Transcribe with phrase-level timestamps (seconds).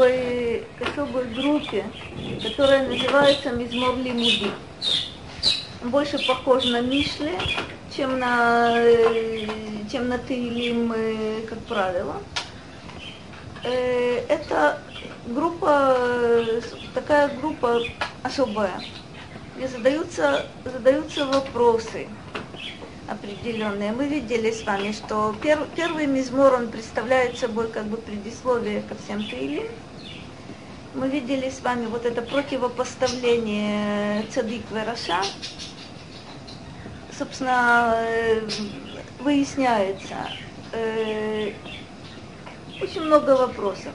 [0.00, 1.84] особой, к особой группе,
[2.42, 4.50] которая называется Мизмор Лимуди.
[5.82, 7.38] Больше похож на Мишле,
[7.94, 8.76] чем на,
[9.90, 10.94] чем на Теилим,
[11.48, 12.16] как правило.
[13.62, 14.80] Это
[15.26, 15.96] группа,
[16.94, 17.80] такая группа
[18.22, 18.80] особая,
[19.56, 22.08] где задаются, задаются вопросы
[23.08, 23.92] определенные.
[23.92, 28.94] Мы видели с вами, что пер, первый мизмор, он представляет собой как бы предисловие ко
[28.94, 29.64] всем Таилим.
[30.92, 35.22] Мы видели с вами вот это противопоставление цадик вераша.
[37.16, 38.48] Собственно, э,
[39.20, 40.16] выясняется
[40.72, 41.52] э,
[42.80, 43.92] очень много вопросов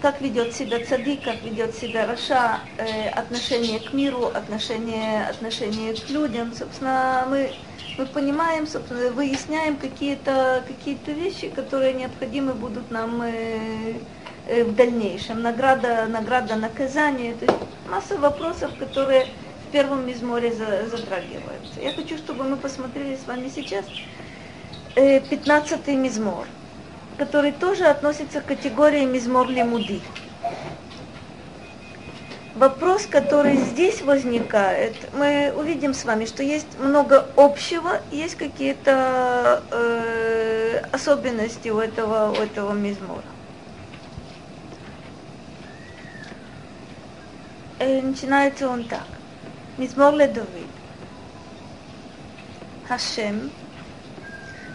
[0.00, 6.08] как ведет себя цадик, как ведет себя Раша, э, отношение к миру, отношение, отношение к
[6.08, 6.54] людям.
[6.54, 7.52] Собственно, мы,
[7.98, 13.94] мы понимаем, собственно, выясняем какие-то какие вещи, которые необходимы будут нам э,
[14.48, 15.42] в дальнейшем.
[15.42, 17.34] Награда, награда, наказание.
[17.34, 17.58] То есть
[17.90, 19.26] масса вопросов, которые
[19.68, 21.80] в первом мизморе затрагиваются.
[21.82, 23.84] Я хочу, чтобы мы посмотрели с вами сейчас
[24.96, 26.46] э, 15-й мизмор
[27.18, 30.00] который тоже относится к категории мизмор лимуди.
[32.54, 40.82] Вопрос, который здесь возникает, мы увидим с вами, что есть много общего, есть какие-то э,
[40.90, 43.22] особенности у этого, у этого мизмора.
[47.78, 49.06] Э, начинается он так.
[49.76, 50.66] Мизмор Ледовид.
[52.88, 53.50] Хашем.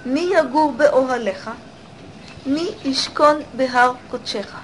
[0.05, 1.53] Ми ягур беоралеха.
[2.45, 4.59] Ми ишкон бехар кодшеха.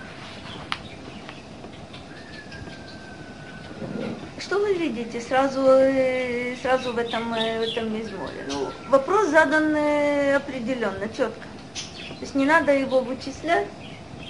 [4.39, 8.45] Что вы видите сразу, э, сразу в этом, э, в этом мизморе?
[8.47, 9.75] Ну, вопрос задан
[10.35, 11.47] определенно, четко.
[11.73, 13.67] То есть не надо его вычислять,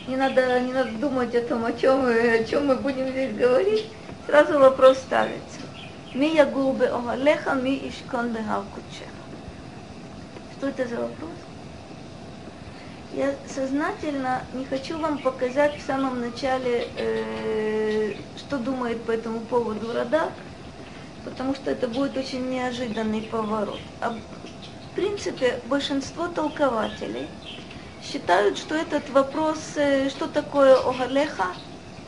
[0.09, 3.85] не надо, не надо думать о том, о чем, о чем мы будем здесь говорить.
[4.25, 5.59] Сразу вопрос ставится.
[6.15, 8.63] Ми ягур беохалеха, ми ишкон бехар
[10.57, 11.29] Что это за вопрос?
[13.13, 19.93] Я сознательно не хочу вам показать в самом начале, э, что думает по этому поводу
[19.93, 20.31] Радак,
[21.23, 23.79] потому что это будет очень неожиданный поворот.
[24.01, 27.27] А в принципе, большинство толкователей
[28.11, 31.47] считают, что этот вопрос, э, что такое Огалеха,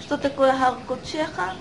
[0.02, 1.54] что такое Харкотчеха,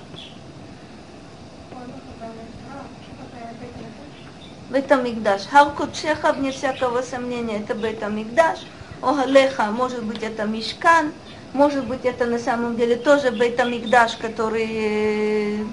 [4.71, 5.43] Бетамикдаш.
[5.51, 8.61] Харкотчеха, вне всякого сомнения, это Бетамикдаш.
[9.03, 11.13] Огалеха, может быть, это Мишкан,
[11.53, 15.65] может быть, это на самом деле тоже Бейтамикдаш, который э,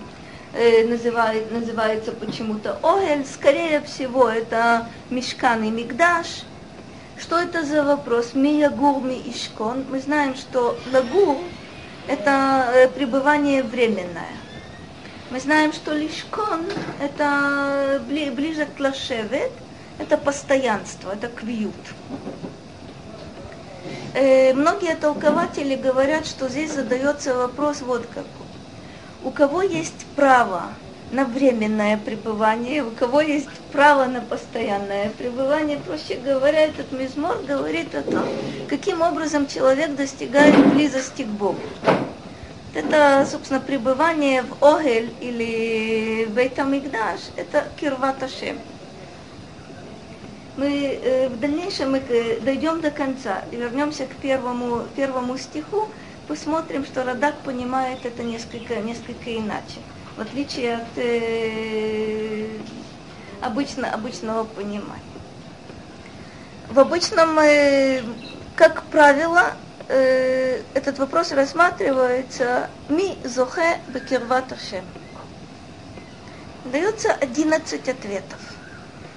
[0.54, 3.26] э, называет, называется почему-то Огель.
[3.26, 6.44] Скорее всего, это Мишкан и Мигдаш.
[7.20, 8.36] Что это за вопрос?
[8.36, 9.86] Миягур ми ишкон.
[9.90, 11.38] Мы знаем, что лагур–
[12.08, 14.36] это э, пребывание временное.
[15.32, 16.66] Мы знаем, что лишкон–
[17.02, 19.52] это ближе к лашевет,
[19.98, 21.74] это постоянство, это квиют
[24.14, 28.48] э, многие толкователи говорят, что здесь задается вопрос вот какой.
[29.24, 30.66] У кого есть право
[31.12, 35.78] на временное пребывание, у кого есть право на постоянное пребывание.
[35.78, 38.26] Проще говоря, этот мизмор говорит о том,
[38.68, 41.60] каким образом человек достигает близости к Богу.
[42.74, 48.60] Это, собственно, пребывание в Огель или в Бейтамикдаш, это кирваташем
[50.58, 52.02] мы э, в дальнейшем мы
[52.42, 55.88] дойдем до конца и вернемся к первому, первому стиху,
[56.28, 59.80] посмотрим, что Радак понимает это несколько, несколько иначе,
[60.18, 62.48] в отличие от э,
[63.42, 65.02] обычно, обычного понимания.
[66.70, 68.04] В обычном, э,
[68.56, 69.54] как правило,
[69.88, 74.54] э, этот вопрос рассматривается ми зохе бекирват
[76.66, 78.40] Дается 11 ответов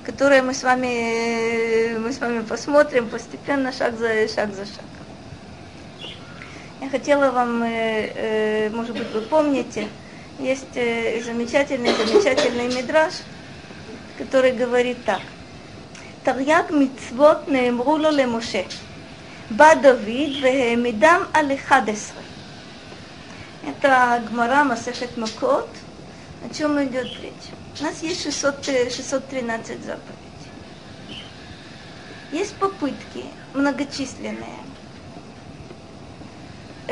[0.04, 4.90] которые мы с вами, мы с вами посмотрим постепенно, шаг за шаг за шагом.
[6.80, 9.88] Я хотела вам, э, э, может быть, вы помните,
[10.40, 13.12] есть э, замечательный, замечательный мидраж,
[14.16, 15.20] который говорит так.
[16.24, 18.64] Тарьяк мицвот неэмру ло Моше,
[19.50, 22.22] Ба Давид веэмидам ал эхадесры.
[23.68, 25.68] Это Гмара Масехет Макот.
[26.42, 27.50] О чем идет речь?
[27.78, 31.22] У нас есть 600, 613 э, заповедей.
[32.32, 34.56] Есть попытки многочисленные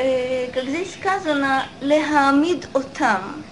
[0.01, 3.43] Э, как здесь сказано, лехамид отам,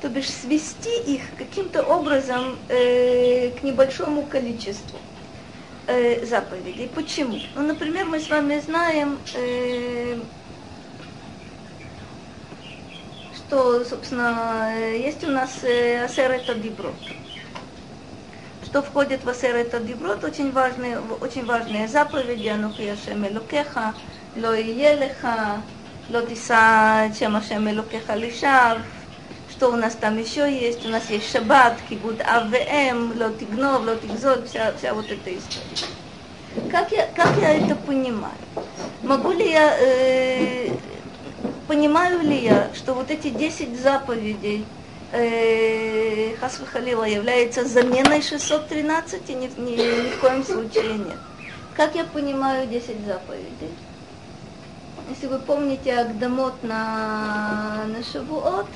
[0.00, 5.00] то бишь свести их каким-то образом э, к небольшому количеству
[5.88, 6.88] э, заповедей.
[6.94, 7.40] Почему?
[7.56, 9.18] Ну, например, мы с вами знаем,
[13.34, 16.94] что, собственно, есть у нас асер это диброд.
[18.64, 23.92] Что входит в асер это диброд, очень важные, очень важные заповеди, анухи Ашем Элокеха,
[24.36, 24.54] ло
[26.10, 28.78] леха, ло тиса чем Ашем Элокеха лишав,
[29.50, 30.84] что у нас там еще есть?
[30.86, 36.70] У нас есть шаббат, кибуд АВМ, ло тигнов, ло тигзот, вся, вся вот эта история.
[36.70, 38.34] Как я, как я это понимаю?
[39.02, 40.70] Могу ли я, э,
[41.68, 44.64] понимаю ли я, что вот эти 10 заповедей
[45.12, 49.28] э, Хасвахалила являются заменой 613?
[49.28, 51.18] Ни, ни, ни в коем случае нет.
[51.76, 53.70] Как я понимаю 10 заповедей?
[55.10, 58.68] Если вы помните Агдамот на, на Шавуот,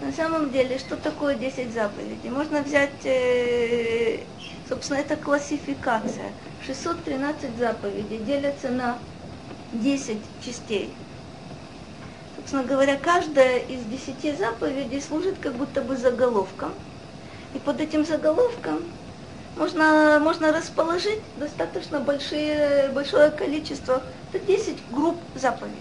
[0.00, 2.30] на самом деле, что такое 10 заповедей?
[2.30, 4.20] Можно взять, э,
[4.66, 6.32] собственно, это классификация.
[6.66, 8.96] 613 заповедей делятся на
[9.74, 10.88] 10 частей.
[12.34, 16.72] Собственно говоря, каждая из 10 заповедей служит как будто бы заголовком.
[17.54, 18.80] И под этим заголовком
[19.56, 24.02] можно, можно расположить достаточно большие, большое количество,
[24.32, 25.78] это 10 групп заповедей.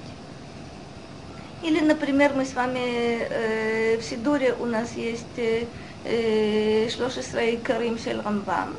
[1.64, 8.20] Или, например, мы с вами э, в Сидуре у нас есть э, Шлошесрей Карим Шель
[8.20, 8.76] Рамбам.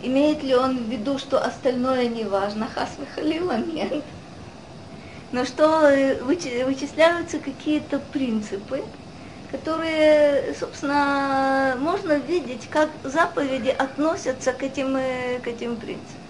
[0.00, 2.68] Имеет ли он в виду, что остальное не важно?
[2.72, 4.04] Хас Халила нет.
[5.32, 8.84] Но что э, вычисляются какие-то принципы,
[9.50, 16.28] которые, собственно, можно видеть, как заповеди относятся к этим, э, к этим принципам.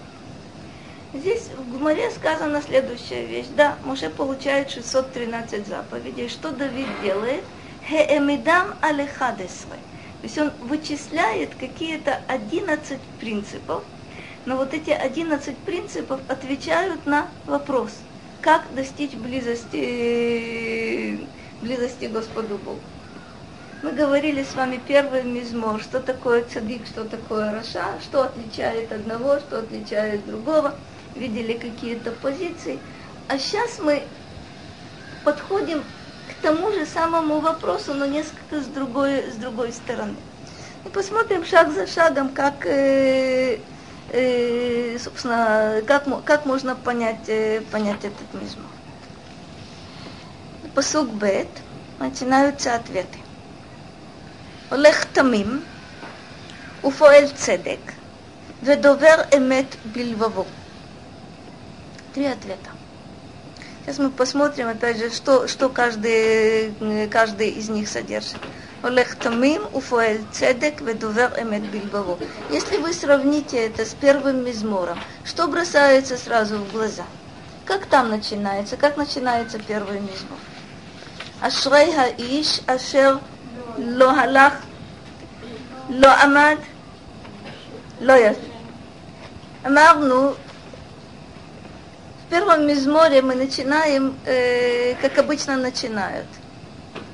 [1.11, 3.47] Здесь в Гумаре сказана следующая вещь.
[3.49, 6.29] Да, Моше получает 613 заповедей.
[6.29, 7.43] Что Давид делает?
[7.87, 9.77] Хеэмидам алехадесве.
[10.21, 13.85] То есть он вычисляет какие-то 11 принципов,
[14.45, 18.05] но вот эти 11 принципов отвечают на вопрос,
[18.41, 19.77] как достичь близости,
[21.61, 22.83] близости Господу Богу.
[23.81, 29.39] Мы говорили с вами первый мизмор, что такое цадик, что такое раша, что отличает одного,
[29.39, 30.75] что отличает другого
[31.15, 32.79] видели какие-то позиции.
[33.27, 34.03] А сейчас мы
[35.23, 35.83] подходим
[36.29, 40.15] к тому же самому вопросу, но несколько с другой, с другой стороны.
[40.85, 43.59] И посмотрим шаг за шагом, как, э,
[44.11, 48.65] э, собственно, как, как можно понять, э, понять этот мизмор.
[50.73, 51.47] Посук Бет
[51.99, 53.19] начинаются ответы.
[54.70, 55.62] הולך תמים
[56.84, 57.92] ופועל צדק
[58.62, 60.44] ודובר אמת בלבבו.
[62.14, 62.70] Три ответа.
[63.84, 66.72] Сейчас мы посмотрим, опять же, что, что каждый,
[67.08, 68.38] каждый из них содержит.
[68.84, 72.18] Олег Тамим, Уфуэль Цедек, Ведувер Эмет Бильбаво.
[72.50, 77.04] Если вы сравните это с первым мизмором, что бросается сразу в глаза?
[77.64, 78.76] Как там начинается?
[78.76, 80.38] Как начинается первый мизмор?
[81.40, 83.20] Ашрей Хаиш, Ашер
[83.78, 84.54] Ло Халах,
[85.88, 86.58] Ло Амад,
[88.00, 88.36] Ло Яф.
[89.64, 90.36] אמרנו
[92.26, 96.26] в первом мизморе мы начинаем, э, как обычно начинают.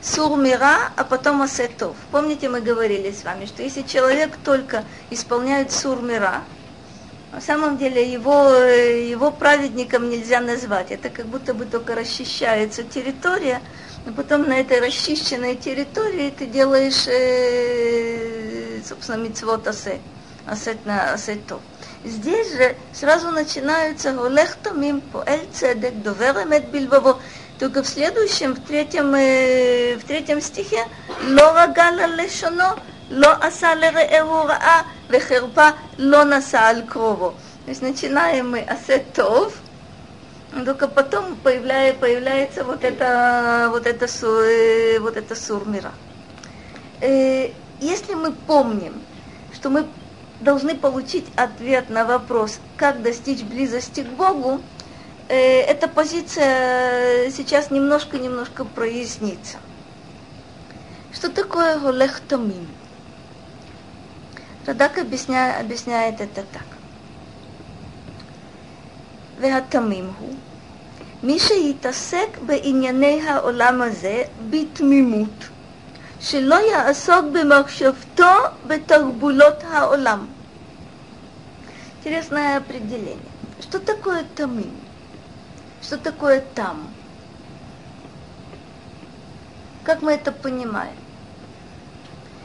[0.03, 1.95] Сурмира, а потом асетов.
[2.11, 6.43] Помните, мы говорили с вами, что если человек только исполняет сурмира,
[7.33, 10.91] на самом деле его, э, его праведником нельзя назвать.
[10.91, 13.61] Это как будто бы только расчищается территория,
[14.06, 20.00] но потом на этой расчищенной территории ты делаешь, э, собственно, мицвот асе,
[20.46, 21.62] асет на асетов.
[22.04, 27.20] Здесь же сразу начинаются «Голех томим поэль цедек, довер эмет бильбаво».
[27.58, 30.86] Только в следующем, в третьем, э, в третьем стихе
[31.30, 32.78] «Ло рагал лешоно,
[33.10, 37.34] ло аса лереэру раа, вехерпа ло наса аль крово».
[37.66, 39.54] То есть начинаем мы «Асет тов»,
[40.64, 45.92] только потом появляя, появляется вот это, вот это, э, вот это сурмира.
[47.02, 49.02] Э, если мы помним,
[49.54, 49.86] что мы
[50.40, 54.62] должны получить ответ на вопрос, как достичь близости к Богу,
[55.28, 59.58] э, эта позиция сейчас немножко-немножко прояснится.
[61.12, 62.68] Что такое голехтомим?
[64.66, 66.66] Радак объясня, объясняет это так.
[69.38, 70.38] Веатамимгу
[71.25, 75.49] מי שיתעסק בענייני העולם הזה בתמימות
[76.21, 78.35] שלא יעסוק במחשבתו
[78.67, 80.27] בתרבולות העולם.
[82.01, 83.31] Интересное определение.
[83.61, 84.73] Что такое тамим?
[85.83, 86.89] Что такое там?
[89.85, 90.97] Как мы это понимаем?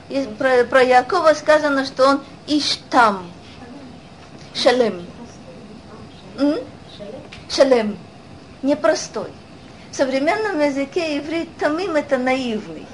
[0.10, 3.32] И про, про Якова сказано, что он иштам.
[4.54, 5.06] Шалем.
[6.38, 6.60] М?
[7.50, 7.98] Шалем.
[8.63, 9.29] непростой.
[9.91, 12.87] В современном языке иврит тамим это наивный.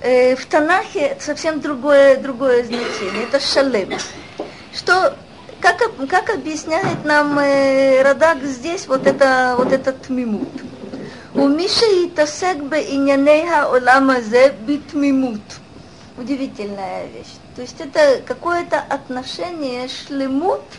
[0.00, 3.98] Э, в Танахе это совсем другое, другое значение, это шалем.
[4.72, 5.16] Что,
[5.60, 10.48] как, как объясняет нам э, Радак здесь вот, это, вот этот мимут?
[11.34, 15.42] У Миши и Тасекбе и Нянейха Оламазе бит мимут.
[16.16, 17.34] Удивительная вещь.
[17.56, 20.62] То есть это какое-то отношение шлемут–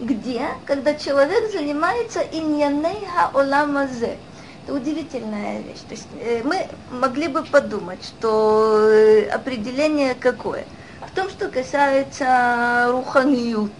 [0.00, 4.16] где, когда человек занимается иньяней хаоламазе.
[4.64, 5.80] Это удивительная вещь.
[5.88, 10.64] То есть э, мы могли бы подумать, что э, определение какое?
[11.00, 13.72] В том, что касается руханиют,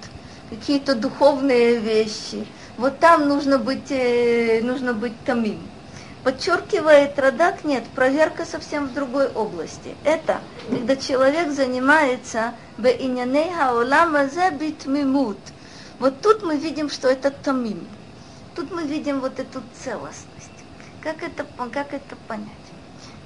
[0.49, 2.47] какие-то духовные вещи.
[2.79, 5.61] Вот там нужно быть, э, нужно быть тамим.
[6.23, 9.95] Подчеркивает Радак, нет, проверка совсем в другой области.
[10.03, 15.39] Это когда человек занимается беиняней хаолама за битмимут.
[15.99, 17.87] Вот тут мы видим, что это тамим.
[18.55, 20.51] Тут мы видим вот эту целостность.
[21.03, 22.49] Как это, как это понять?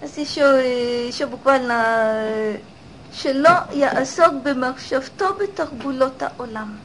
[0.02, 1.82] У еще, еще э, буквально
[2.24, 2.60] э,
[3.12, 6.78] Шело я осок бемахшевто бетахбулота олам.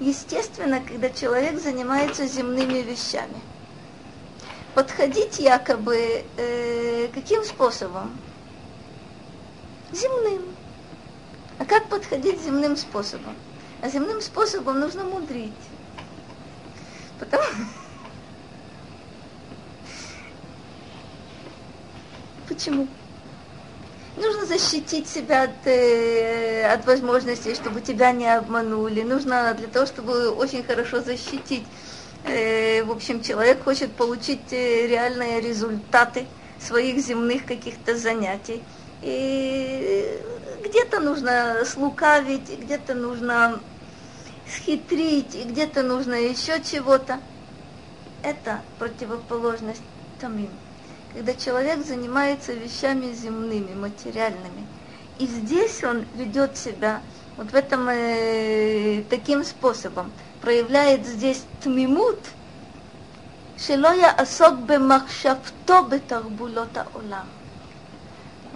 [0.00, 3.40] Естественно, когда человек занимается земными вещами.
[4.74, 8.10] Подходить якобы э, каким способом?
[9.92, 10.42] Земным.
[11.58, 13.36] А как подходить земным способом?
[13.84, 15.52] А земным способом нужно мудрить.
[17.20, 17.44] Потому...
[22.48, 22.88] Почему?
[24.16, 29.02] Нужно защитить себя от, э, от возможностей, чтобы тебя не обманули.
[29.02, 31.66] Нужно для того, чтобы очень хорошо защитить
[32.26, 36.26] Э, в общем, человек хочет получить э, реальные результаты
[36.58, 38.62] своих земных каких-то занятий.
[39.02, 40.22] И
[40.64, 43.60] где-то нужно слукавить, где-то нужно
[44.56, 47.20] схитрить, и где-то нужно еще чего-то.
[48.22, 49.82] Это противоположность
[50.20, 50.50] тамим.
[51.12, 54.66] Когда человек занимается вещами земными, материальными.
[55.18, 57.00] И здесь он ведет себя
[57.36, 60.10] вот в этом э, таким способом.
[60.40, 62.18] Проявляет здесь тмимут,
[63.58, 67.28] шелоя асок бемахшавто бетарбулота улам.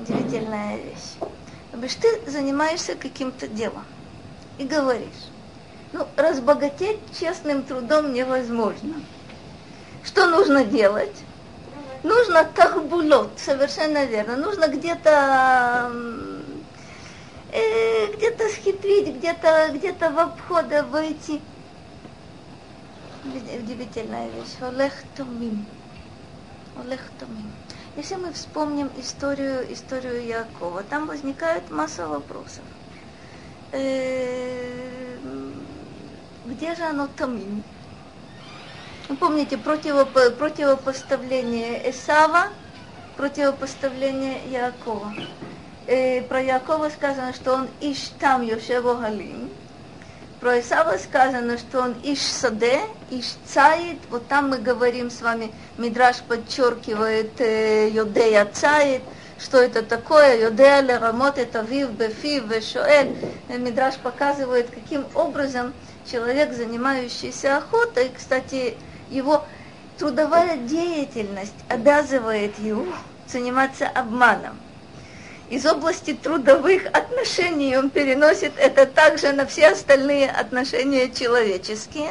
[0.00, 1.31] Удивительная вещь.
[1.71, 3.85] Потому ты занимаешься каким-то делом
[4.59, 5.28] и говоришь,
[5.92, 8.95] ну, разбогатеть честным трудом невозможно.
[10.04, 11.16] Что нужно делать?
[12.02, 14.37] Нужно тарбулот, совершенно верно.
[14.37, 15.92] Нужно где-то
[17.52, 21.40] э, где-то схитрить, где-то где-то в обхода войти
[23.25, 24.57] удивительная вещь.
[24.61, 25.66] Олег Томим.
[26.80, 27.50] Олег Томим.
[27.97, 32.62] Если мы вспомним историю, историю Якова, там возникает масса вопросов.
[33.73, 35.17] Э,
[36.49, 37.62] где же оно Томим?
[39.09, 42.49] Вы помните противоп, противопоставление Эсава,
[43.17, 45.14] противопоставление Якова.
[45.87, 49.50] Э, про Якова сказано, что он ищ там Йошево Галим,
[50.40, 53.99] про Исава сказано, что он иш саде, иш цаид.
[54.09, 59.02] Вот там мы говорим с вами, Мидраш подчеркивает э, Йодея цаид.
[59.40, 60.40] Что это такое?
[60.40, 63.17] Йодея лерамот это вив, бефив, вешоэль.
[63.49, 65.73] Мидраш показывает, каким образом
[66.11, 68.77] человек, занимающийся охотой, кстати,
[69.11, 69.45] его
[69.99, 72.87] трудовая деятельность обязывает его
[73.27, 74.59] заниматься обманом
[75.50, 82.11] из области трудовых отношений он переносит это также на все остальные отношения человеческие.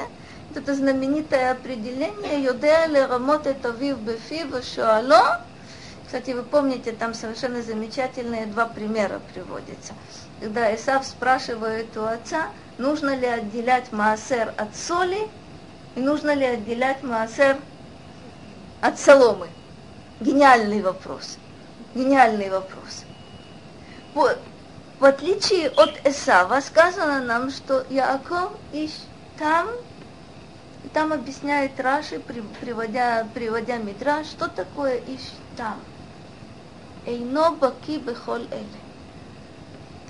[0.56, 5.42] Это знаменитое определение «Йодея лерамот это вив бефив шуало».
[6.06, 9.94] Кстати, вы помните, там совершенно замечательные два примера приводятся.
[10.40, 15.30] Когда Исав спрашивает у отца, нужно ли отделять маасер от соли
[15.96, 17.58] и нужно ли отделять маасер
[18.82, 19.48] от соломы.
[20.20, 21.38] Гениальный вопрос.
[21.94, 23.04] Гениальный вопрос
[24.18, 24.38] в,
[25.00, 28.92] в отличие от Эсава, сказано нам, что Яаков ищ
[29.38, 29.68] там,
[30.94, 35.22] там объясняет Раши, приводя, приводя Мидраш, что такое ищ
[35.56, 35.80] там.
[37.06, 38.87] Эйно баки бехол эле.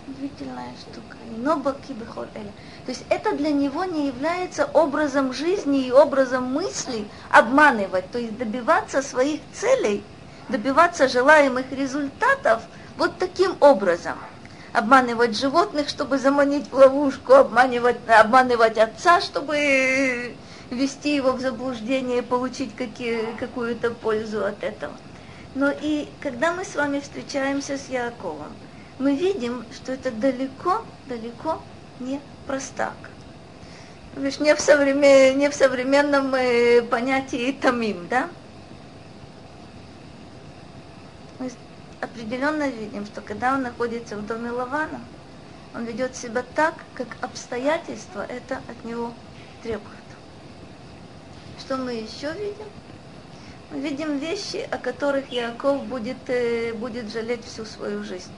[0.08, 1.18] Удивительная штука.
[1.30, 2.52] Эйно баки бехол эле.
[2.86, 8.38] То есть это для него не является образом жизни и образом мыслей обманывать, то есть
[8.38, 10.04] добиваться своих целей,
[10.50, 12.64] добиваться желаемых результатов–
[12.98, 14.18] вот таким образом
[14.74, 20.36] обманывать животных, чтобы заманить в ловушку, обманывать, обманывать отца, чтобы
[20.70, 22.72] ввести его в заблуждение и получить
[23.40, 24.94] какую-то пользу от этого.
[25.56, 28.52] Но и когда мы с вами встречаемся с Яковом,
[29.00, 31.62] мы видим, что это далеко, далеко
[32.00, 32.96] не простак.
[34.16, 38.30] Лишь не в, современ, не в современном э, понятии тамим, да?
[42.18, 45.02] определенно видим, что когда он находится в доме Лавана,
[45.76, 49.14] он ведет себя так, как обстоятельства это от него
[49.62, 49.98] требуют.
[51.60, 52.68] Что мы еще видим?
[53.72, 58.32] Мы видим вещи, о которых Яков будет, э, будет жалеть всю свою жизнь.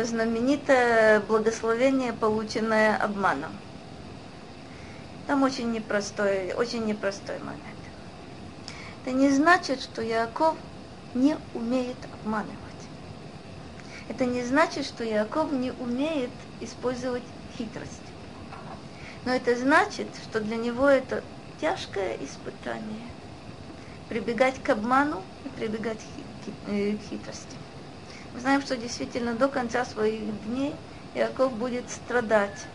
[0.00, 3.52] Это знаменитое благословение, полученное обманом.
[5.26, 7.60] Там очень непростой, очень непростой момент.
[9.02, 10.56] Это не значит, что Яков
[11.12, 12.56] не умеет обманывать.
[14.08, 16.30] Это не значит, что Яков не умеет
[16.60, 17.24] использовать
[17.58, 18.00] хитрость.
[19.26, 21.22] Но это значит, что для него это
[21.60, 23.06] тяжкое испытание.
[24.08, 26.00] Прибегать к обману и прибегать
[26.68, 27.59] э, к хитрости.
[28.34, 30.74] Мы знаем, что действительно до конца своих дней
[31.14, 32.66] Яков будет страдать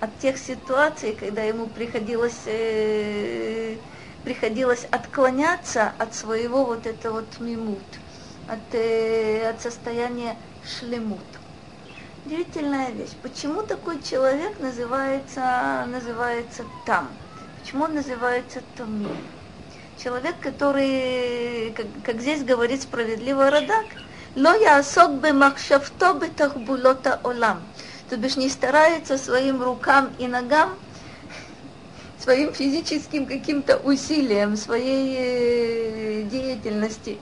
[0.00, 3.76] от тех ситуаций, когда ему приходилось, э,
[4.22, 7.82] приходилось отклоняться от своего вот этого вот мимут,
[8.46, 11.20] от, э, от состояния шлемут.
[12.24, 13.10] Удивительная вещь.
[13.22, 17.08] Почему такой человек называется, называется там?
[17.60, 19.16] Почему он называется тамим?
[20.02, 23.86] Человек, который, как, как здесь говорит справедливо Радак,
[24.35, 27.57] לא יעסוק במחשבתו בתחבולות העולם.
[28.09, 30.71] То бишь не старается своим рукам и ногам,
[32.17, 37.19] своим физическим каким-то усилием, своей э, деятельности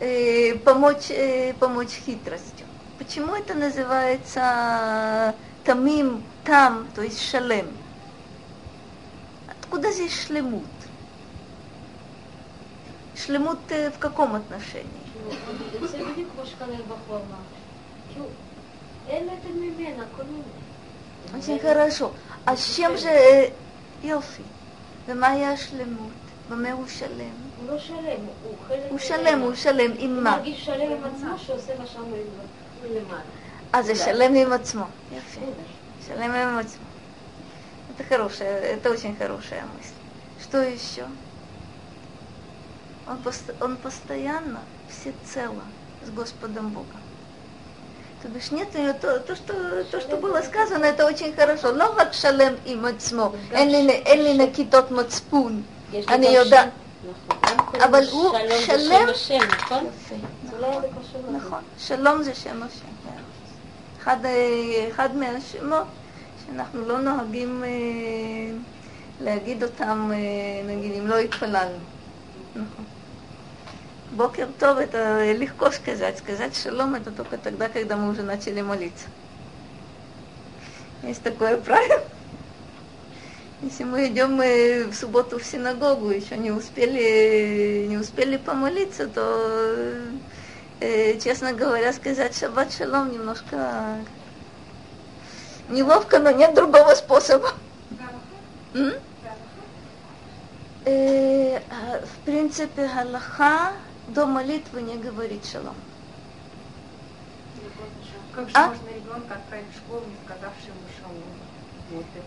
[0.00, 2.66] э, помочь, э, помочь хитростью.
[2.98, 7.68] Почему это называется тамим, там, то есть шалем?
[9.48, 10.64] Откуда здесь шлемут?
[13.14, 14.97] Шлемут в каком отношении?
[15.86, 17.42] זה בדיוק כמו שקרן בחור אמר.
[18.12, 18.26] כאילו,
[19.08, 20.42] אין לתת ממנה, כל מיני.
[21.34, 22.10] Очень хорошо.
[22.46, 23.10] А с чем же
[24.02, 24.42] יופי?
[25.06, 26.12] ומה היה השלמות?
[26.50, 27.30] במה הוא שלם?
[27.60, 27.96] הוא לא שלם,
[28.42, 28.78] הוא חלק...
[28.90, 30.36] הוא שלם, הוא שלם עם הוא מה?
[30.36, 32.02] מרגיש שלם עם עצמו שעושה מה שם
[32.82, 33.20] מלמעלה.
[33.72, 34.84] А, זה שלם עם עצמו.
[35.16, 35.40] יפה.
[36.06, 36.84] שלם עם עצמו.
[37.96, 39.94] Это хорошая, это очень хорошая мысль.
[40.44, 41.04] Что еще?
[43.08, 45.62] Он, пост- он постоянно всецело
[46.04, 47.00] с Господом Богом.
[48.22, 51.72] То бишь нет у него то, то, что, то, что было сказано, это очень хорошо.
[51.72, 55.62] לא רק שלם עם עצמו, אין לי, אין לי נקיטות מצפון.
[55.92, 56.68] יש לו אני גם יודעת.
[57.04, 57.10] שם.
[57.10, 57.38] נכון.
[57.50, 59.06] גם קוראים אבל לו הוא שלום שלם.
[59.08, 59.86] בשם השם, נכון?
[59.86, 60.14] יפה.
[60.14, 61.36] אז אולי זה קשור לזה.
[61.36, 62.86] נכון, שלום זה שם השם.
[63.04, 63.22] כן.
[64.02, 65.86] אחד, אה, אחד מהשמות
[66.46, 67.68] שאנחנו לא נוהגים אה,
[69.20, 70.16] להגיד אותם, אה,
[70.66, 71.78] נגיד, אם לא התפללנו.
[72.54, 72.84] נכון.
[74.11, 76.17] Бокер Тов это легко сказать.
[76.17, 79.05] Сказать шалом это только тогда, когда мы уже начали молиться.
[81.03, 82.03] Есть такое правило.
[83.61, 89.95] Если мы идем э, в субботу в синагогу, еще не успели, не успели помолиться, то,
[90.79, 93.97] э, честно говоря, сказать шаббат шалом немножко
[95.69, 97.51] неловко, но нет другого способа.
[98.73, 98.93] М?
[100.85, 103.73] Э, а, в принципе, галаха
[104.13, 105.75] до молитвы не говорит шалом.
[108.35, 108.67] Как же А?
[108.67, 111.23] можно ребенка отправить в школу, не сказавши ему шалом?
[111.91, 112.23] Вот так.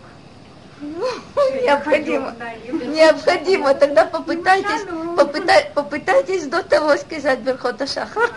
[1.63, 2.31] Необходимо.
[2.37, 3.73] Да, и- Необходимо.
[3.73, 5.15] Тогда попытайтесь, Шалом.
[5.15, 8.29] попытай- попытайтесь до того сказать Берхота Шахар.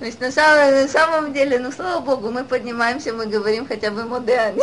[0.00, 3.90] То есть на самом, на самом деле, ну слава Богу, мы поднимаемся, мы говорим хотя
[3.90, 4.60] бы Модеани.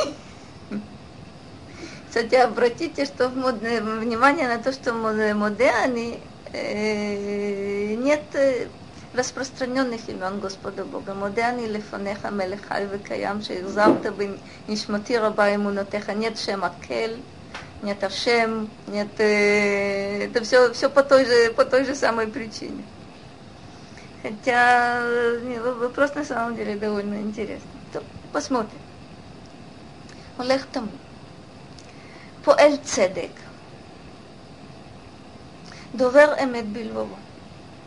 [2.11, 6.19] Кстати, обратите что модное, внимание на то, что модеаны
[6.51, 8.67] э, нет э,
[9.13, 11.13] распространенных имен Господа Бога.
[11.13, 16.13] Модеани лефанеха мелехай векаям, шеизарта бы нишмати раба имунотеха.
[16.13, 17.17] Нет шем акель,
[17.81, 19.17] нет ашем, нет...
[19.19, 22.83] Э, это все, все по, той же, по той же самой причине.
[24.21, 27.79] Хотя э, вопрос на самом деле довольно интересный.
[27.93, 28.79] То посмотрим.
[30.37, 30.89] Олег тому.
[32.44, 33.30] פועל צדק.
[35.94, 37.16] דובר אמת בלבבו.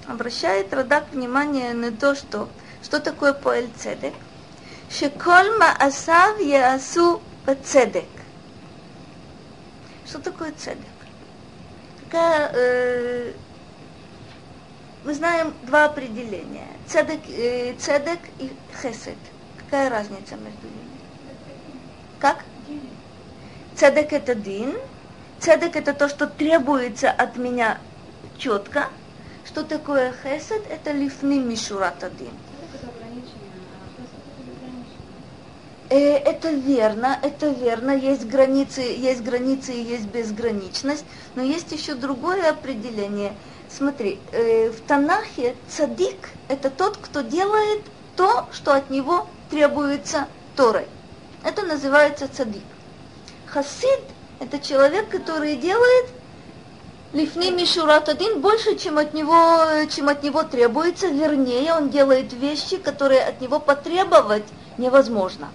[0.08, 2.50] Обращает Радак внимание на то, что,
[2.82, 4.14] что такое פועל צדק,
[4.90, 8.20] שכל מעשיו יעשו בצדק.
[10.10, 10.88] Что такое цедек?
[12.06, 13.34] Такая, э,
[15.06, 16.68] мы знаем два определения.
[16.88, 18.52] Цедек, э, цедек и
[18.82, 19.18] хесед.
[19.60, 21.00] Какая разница между ними?
[22.20, 22.44] Как?
[23.77, 24.75] Цедек это дин.
[25.41, 27.79] Цедек это то, что требуется от меня
[28.39, 28.89] четко.
[29.45, 30.63] Что такое хесед?
[30.71, 32.31] Это лифни мишурат один.
[35.91, 37.91] Э, Это верно, это верно.
[37.91, 41.05] Есть границы, есть границы и есть безграничность.
[41.35, 43.33] Но есть еще другое определение.
[43.69, 47.83] Смотри, э, в Танахе цадик– это тот, кто делает
[48.17, 50.87] то, что от него требуется Торой.
[51.43, 52.63] Это называется цадик.
[53.55, 54.01] Хасид–
[54.41, 56.11] это человек, который делает
[57.13, 61.07] лифни мишурат один больше, чем от, него, чем от него требуется.
[61.07, 64.43] Вернее, он делает вещи, которые от него потребовать
[64.77, 65.51] невозможно.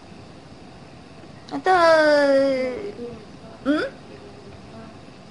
[1.52, 2.74] Это...
[3.66, 3.82] М?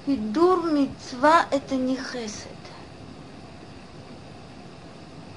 [0.05, 2.49] Хидур мецва– это не хесед.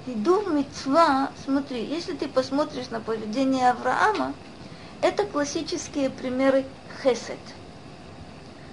[0.05, 4.33] Хидур мецва, смотри, если ты посмотришь на поведение Авраама,
[5.01, 6.65] это классические примеры
[7.01, 7.39] хесед.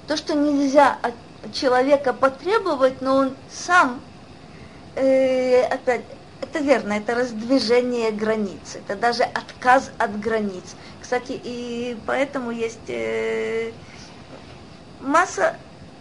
[0.07, 1.15] То, что нельзя от
[1.53, 4.01] человека потребовать, но он сам,
[4.95, 6.03] э, опять,
[6.41, 10.65] это верно, это раздвижение границ, это даже отказ от границ.
[11.01, 13.73] Кстати, и поэтому есть э,
[15.01, 15.57] масса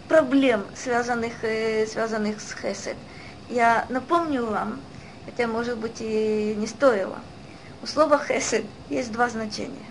[0.07, 2.95] проблем, связанных, э, связанных с хесед.
[3.49, 4.79] Я напомню вам,
[5.25, 7.19] хотя, может быть, и не стоило.
[7.81, 9.85] У слова хесед есть два значения.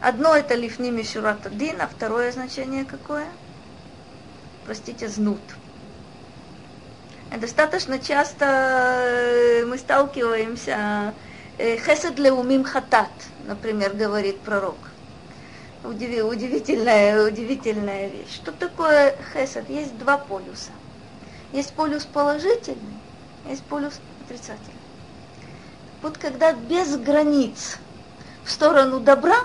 [0.00, 3.26] Одно это лифни мишурат один, а второе значение какое?
[4.64, 5.40] Простите, знут.
[7.34, 11.14] И достаточно часто э, мы сталкиваемся
[11.58, 13.10] э, хесед леумим хатат,
[13.46, 14.78] например, говорит пророк.
[15.84, 18.34] Удивительная, удивительная вещь.
[18.34, 19.68] Что такое хесед?
[19.68, 20.72] Есть два полюса.
[21.52, 22.98] Есть полюс положительный,
[23.48, 24.74] есть полюс отрицательный.
[26.00, 27.78] Вот когда без границ
[28.44, 29.36] в сторону добра,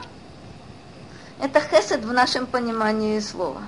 [1.41, 3.61] это хесед в нашем понимании слова.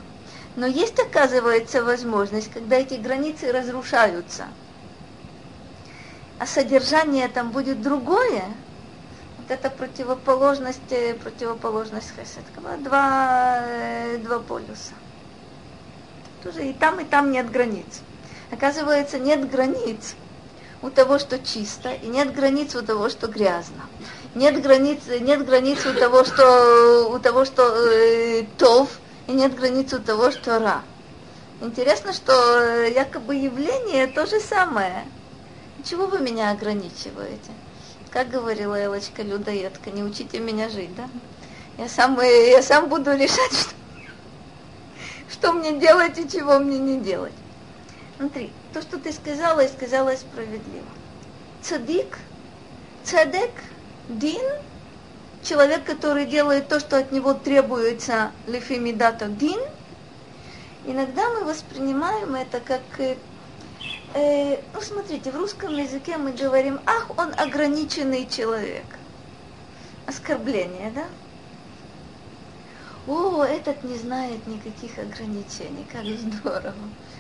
[0.56, 4.48] Но есть, оказывается, возможность, когда эти границы разрушаются,
[6.40, 8.44] а содержание там будет другое,
[9.38, 12.44] вот это противоположность, э, противоположность хесед.
[12.84, 14.94] Два, э, два полюса.
[16.44, 18.02] Тоже и там, и там нет границ.
[18.52, 20.16] Оказывается, нет границ
[20.82, 23.84] у того, что чисто, и нет границ у того, что грязно.
[24.36, 28.90] Нет границ, нет границ у того, что, у того, что э, тов,
[29.28, 30.82] и нет границ у того, что ра.
[31.60, 35.06] Интересно, что э, якобы явление то же самое.
[35.84, 37.52] Чего вы меня ограничиваете?
[38.12, 41.10] Как говорила Элочка Людоедка, не учите меня жить, да?
[41.78, 43.72] Я сам, э, я сам буду решать, что,
[45.32, 47.34] что мне делать и чего мне не делать.
[48.18, 50.86] Смотри, то, что ты сказала, и сказала справедливо.
[51.62, 52.18] Цадик,
[53.04, 53.52] цадек,
[54.10, 54.46] дин,
[55.44, 59.60] человек, который делает то, что от него требуется лефимидата дин,
[60.86, 63.18] иногда мы воспринимаем это как э,
[64.14, 68.86] э, ну, смотрите, в русском языке мы говорим, ах, он ограниченный человек.
[70.06, 71.06] Оскорбление, да?
[73.08, 76.74] О, этот не знает никаких ограничений, как здорово.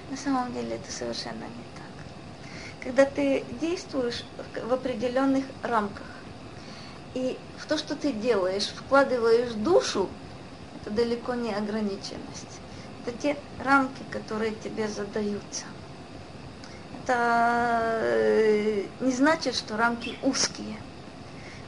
[0.09, 2.83] На самом деле это совершенно не так.
[2.83, 4.23] Когда ты действуешь
[4.63, 6.05] в определенных рамках,
[7.13, 10.09] и в то, что ты делаешь, вкладываешь душу,
[10.81, 12.61] это далеко не ограниченность.
[13.05, 15.65] Это те рамки, которые тебе задаются
[17.07, 20.77] это э, не значит, что рамки узкие.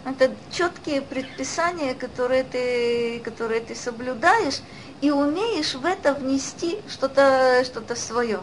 [0.03, 4.61] Это четкие предписания, которые ты, которые ты соблюдаешь,
[5.01, 8.41] и умеешь в это внести что-то что свое.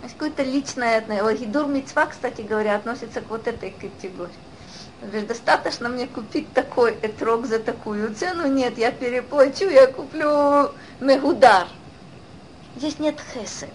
[0.00, 1.02] Какое-то личное.
[1.34, 4.32] Гидур Мицва, кстати говоря, относится к вот этой категории.
[5.00, 8.46] Говоришь, достаточно мне купить такой этрог за такую цену?
[8.46, 11.68] Нет, я переплачу, я куплю мегудар.
[12.76, 13.70] Здесь нет хесед.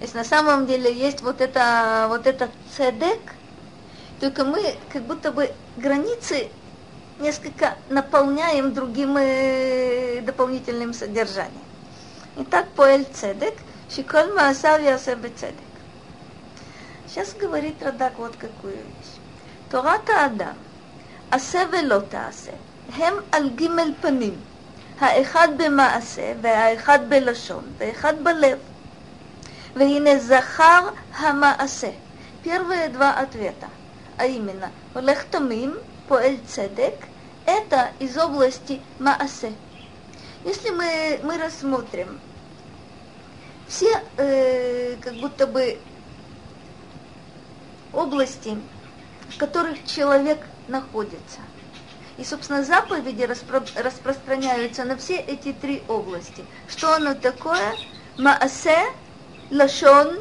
[0.00, 3.18] Если на самом деле есть вот это, вот этот цедек,
[4.20, 6.48] только мы как будто бы границы
[7.18, 11.64] несколько наполняем другим э, дополнительным содержанием.
[12.36, 13.54] Итак, поэль цедек,
[13.90, 15.56] шиколь маасав ясебе цедек.
[17.08, 19.05] Сейчас говорит Радак вот какую вещь.
[19.75, 20.55] Тората Адам,
[21.31, 22.51] עשה ולא תעשה,
[22.93, 24.35] הם על גימל פנים,
[24.99, 28.57] האחד במעשה והאחד בלשון והאחד בלב.
[29.75, 31.93] Вейне захар хамаасе.
[32.43, 33.69] Первые два ответа,
[34.17, 35.77] а именно, лехтамим,
[36.07, 36.95] поэль цедек,
[37.45, 39.53] это из области маасе.
[40.43, 42.19] Если мы, мы рассмотрим
[43.67, 45.77] все э, как будто бы
[47.93, 48.57] области,
[49.30, 51.40] в которых человек находится.
[52.18, 56.44] И, собственно, заповеди распро распространяются на все эти три области.
[56.68, 57.74] Что оно такое?
[58.16, 58.86] Маасе,
[59.50, 60.18] лашон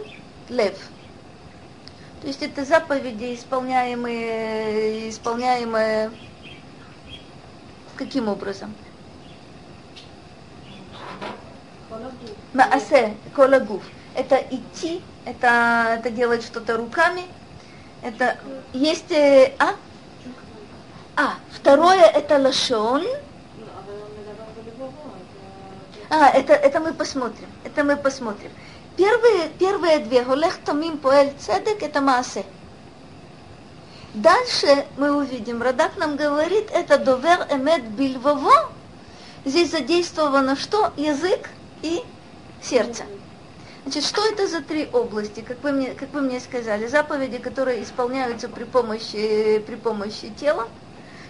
[0.49, 0.77] лев.
[2.21, 6.11] То есть это заповеди, исполняемые, исполняемые
[7.95, 8.73] каким образом?
[12.53, 13.83] Маасе, колагуф.
[14.15, 17.23] это идти, это, это делать что-то руками.
[18.01, 18.37] Это
[18.73, 19.11] есть...
[19.11, 19.75] Э, а?
[21.15, 23.03] А, второе это лашон.
[26.09, 27.47] А, это, это мы посмотрим.
[27.63, 28.51] Это мы посмотрим.
[28.95, 32.45] Первые, первые две, Голех Тамим Поэль Цедек, это Маасе.
[34.13, 38.71] Дальше мы увидим, Радак нам говорит, это довер эмет бильвово.
[39.43, 40.93] Здесь задействовано что?
[40.95, 41.49] Язык
[41.81, 42.01] и
[42.61, 43.03] сердце.
[43.85, 46.87] Значит, что это за три области, как вы мне, как вы мне сказали?
[46.87, 50.67] Заповеди, которые исполняются при помощи, при помощи тела,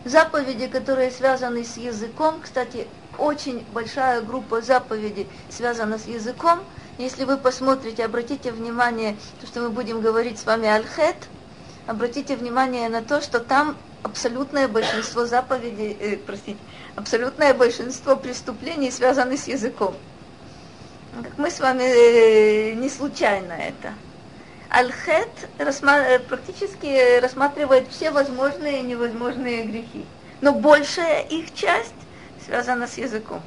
[0.06, 2.40] заповеди, которые связаны с языком.
[2.42, 2.88] Кстати,
[3.18, 6.60] очень большая группа заповедей связана с языком.
[6.98, 11.28] Если вы посмотрите, обратите внимание, то, что мы будем говорить с вами аль-хет,
[11.88, 16.60] обратите внимание на то, что там абсолютное большинство заповедей, э, простите,
[16.96, 19.94] абсолютное большинство преступлений связаны с языком.
[21.24, 23.94] Как мы с вами э, не случайно это.
[24.70, 30.06] Аль-Хет рассма- практически рассматривает все возможные и невозможные грехи.
[30.42, 31.94] Но большая их часть
[32.44, 33.42] связана с языком.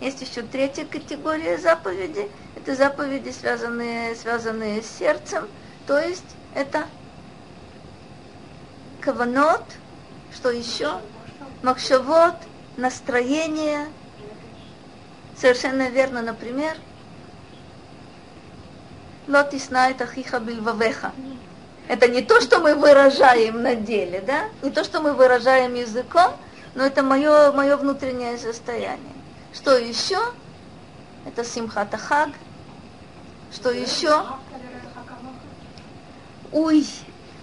[0.00, 2.28] Есть еще третья категория заповедей.
[2.56, 5.48] Это заповеди, связанные, связанные с сердцем.
[5.86, 6.84] То есть это
[9.00, 9.64] каванот,
[10.34, 11.00] что еще?
[11.62, 12.36] Макшавот,
[12.76, 13.86] настроение.
[15.36, 16.76] Совершенно верно, например,
[19.26, 21.12] лотисна это хиха бильвавеха.
[21.88, 24.48] Это не то, что мы выражаем на деле, да?
[24.62, 26.32] Не то, что мы выражаем языком,
[26.74, 29.14] но это мое, мое внутреннее состояние.
[29.52, 30.18] Что еще?
[31.26, 32.30] Это симхата хаг.
[33.52, 34.24] Что еще?
[36.52, 36.86] Уй,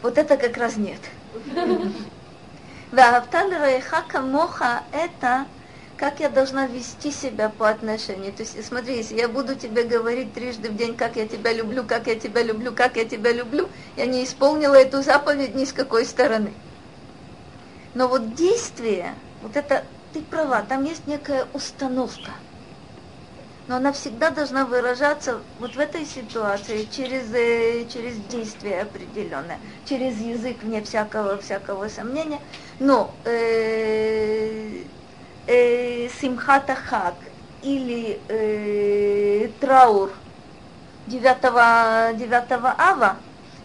[0.01, 0.99] вот это как раз нет.
[2.91, 5.45] Ваавталь рейха камоха– это
[6.01, 8.33] как я должна вести себя по отношению.
[8.33, 11.83] То есть, смотри, если я буду тебе говорить трижды в день, как я тебя люблю,
[11.85, 15.73] как я тебя люблю, как я тебя люблю, я не исполнила эту заповедь ни с
[15.73, 16.55] какой стороны.
[17.93, 22.31] Но вот действие, вот это, ты права, там есть некая установка.
[23.67, 30.17] Но она всегда должна выражаться вот в этой ситуации через, э, через действие определенное, через
[30.17, 32.41] язык, вне всякого, всякого сомнения.
[32.79, 35.00] Но э, э,
[35.47, 37.15] Симхата Хак
[37.63, 40.11] или э, траур
[41.07, 43.17] 9, 9 ава,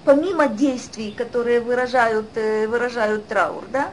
[0.05, 3.91] помимо действий, которые выражают, э, выражают траур, да,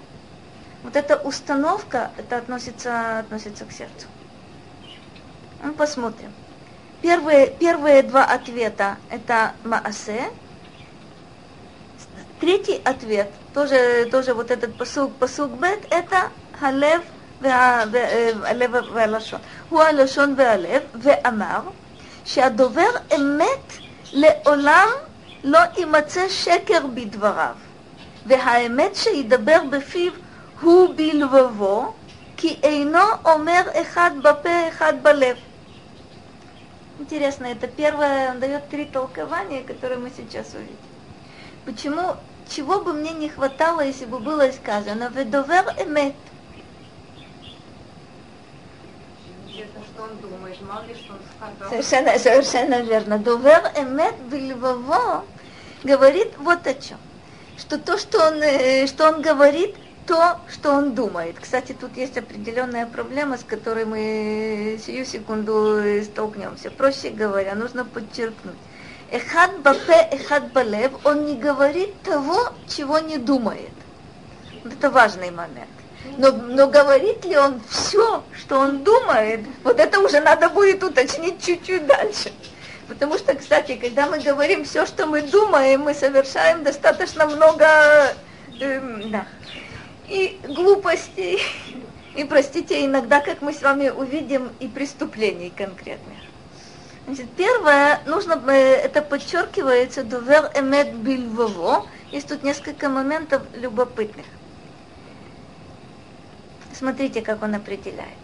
[0.83, 4.07] вот эта установка, это относится, относится к сердцу.
[5.63, 6.31] Ну, посмотрим.
[7.01, 10.29] Первые, первые два ответа– это Маасе.
[12.39, 17.01] Третий ответ, тоже, тоже вот этот посуг, посуг бет, это Халев
[17.42, 19.40] והלב והלשון.
[19.68, 21.60] הוא הלשון והלב, ואמר
[22.24, 23.72] שהדובר אמת
[24.12, 24.88] לעולם
[25.44, 27.54] לא יימצא שקר בדבריו,
[28.26, 30.12] והאמת שידבר בפיו
[30.60, 31.92] הוא בלבבו,
[32.36, 35.36] כי אינו אומר אחד בפה, אחד בלב.
[37.00, 40.76] Интересно, это первое, он дает три толкования, которые мы сейчас увидим.
[41.64, 42.16] Почему,
[42.50, 46.16] чего бы мне не хватало, если бы было сказано, «Ведовер эмет»,
[49.53, 51.69] что он думает, мало ли что он сказал.
[51.69, 53.19] Совершенно, совершенно верно.
[53.19, 55.25] Довер эмет бельвово
[55.83, 56.97] говорит вот о чем.
[57.57, 59.75] Что то, что он, э, что он говорит,
[60.07, 61.37] то, что он думает.
[61.39, 66.71] Кстати, тут есть определенная проблема, с которой мы сию секунду столкнемся.
[66.71, 68.55] Проще говоря, нужно подчеркнуть.
[69.11, 73.71] Эхад бапе, эхад балев, он не говорит того, чего не думает.
[74.63, 75.69] Вот это важный момент.
[76.17, 81.43] Но, но говорит ли он все, что он думает, вот это уже надо будет уточнить
[81.43, 82.31] чуть-чуть дальше.
[82.87, 87.65] Потому что, кстати, когда мы говорим все, что мы думаем, мы совершаем достаточно много
[88.59, 89.25] э, да,
[90.09, 91.41] и глупостей,
[92.15, 96.17] и, простите, иногда, как мы с вами увидим, и преступлений конкретных.
[97.05, 101.87] Значит, первое, нужно, э, это подчеркивается, дувер эмет бильвово.
[102.11, 104.25] Есть тут несколько моментов любопытных.
[106.73, 108.17] Смотрите, как он определяет.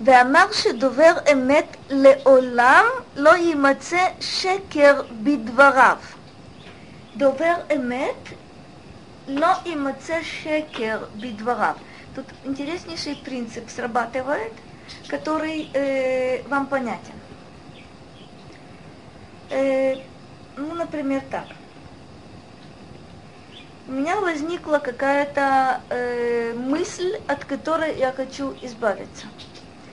[0.00, 2.84] ואמר שדובר אמת לעולם
[3.16, 6.16] לא יימצא шекер бидварав.
[7.16, 8.28] Довер אמת
[9.28, 11.76] לא יימצא шекер бидварав.
[12.14, 14.52] Тут интереснейший принцип срабатывает,
[15.08, 17.14] который э, вам понятен.
[19.50, 19.96] Э,
[20.56, 21.46] ну, например, так–
[23.86, 29.26] у меня возникла какая-то э, мысль, от которой я хочу избавиться.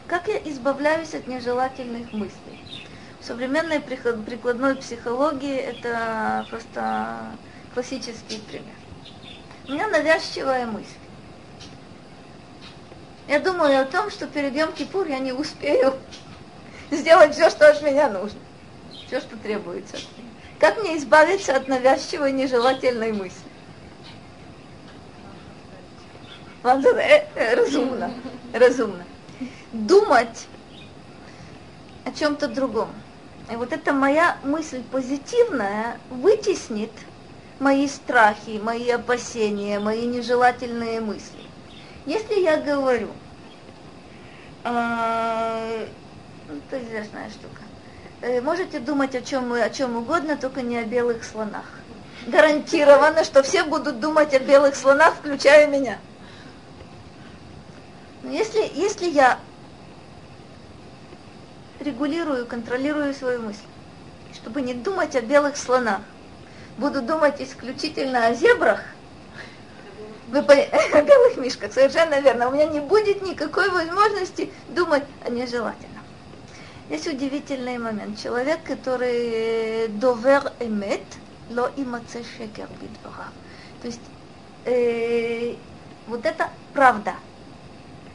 [0.07, 2.87] Как я избавляюсь от нежелательных мыслей?
[3.19, 7.17] В современной прикладной психологии это просто
[7.73, 8.75] классический пример.
[9.67, 10.87] У меня навязчивая мысль.
[13.27, 15.93] Я думаю о том, что перед Йом-Кипур я не успею
[16.91, 18.39] сделать все, что от меня нужно.
[19.07, 19.97] Все, что требуется.
[20.59, 23.51] Как мне избавиться от навязчивой нежелательной мысли?
[26.50, 26.50] Э,
[27.55, 28.11] разумно,
[28.53, 29.03] разумно.
[29.71, 30.47] Думать
[32.05, 32.89] о чем-то другом.
[33.51, 36.91] И вот эта моя мысль позитивная вытеснит
[37.59, 41.39] мои страхи, мои опасения, мои нежелательные мысли.
[42.05, 43.09] Если я говорю,
[44.63, 45.87] э,
[46.49, 47.61] это известная штука,
[48.21, 51.65] э, можете думать о чем, о чем угодно, только не о белых слонах.
[52.27, 55.97] Гарантированно, что все будут думать о белых слонах, включая меня.
[58.23, 59.39] Но если, если я
[61.79, 63.59] регулирую, контролирую свою мысль,
[64.33, 66.01] чтобы не думать о белых слонах,
[66.77, 68.81] буду думать исключительно о зебрах,
[70.29, 70.53] вы по...
[70.53, 72.49] о белых мишках, совершенно верно.
[72.49, 76.03] У меня не будет никакой возможности думать о нежелательном.
[76.89, 78.19] Есть удивительный момент.
[78.19, 81.01] Человек, который довер эмет,
[81.49, 82.67] ло имаце шекер.
[83.81, 84.01] То есть
[84.65, 85.55] э,
[86.07, 87.15] вот это правда,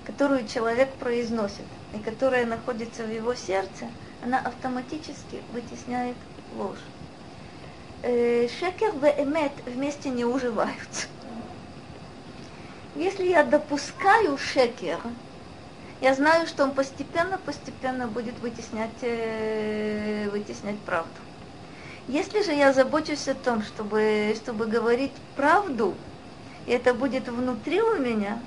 [0.07, 3.89] которую человек произносит, и которая находится в его сердце,
[4.23, 6.17] она автоматически вытесняет
[6.57, 6.79] ложь.
[8.03, 11.09] Э, шекер и эмет вместе не уживаются.
[12.95, 15.01] Если я допускаю шекер,
[16.01, 21.11] я знаю, что он постепенно-постепенно будет вытеснять, э, вытеснять правду.
[22.07, 25.95] Если же я забочусь о том, чтобы, чтобы говорить правду,
[26.67, 28.39] и это будет внутри у меня,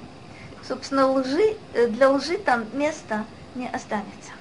[0.67, 4.31] собственно, лжи, э, для лжи там места не останется.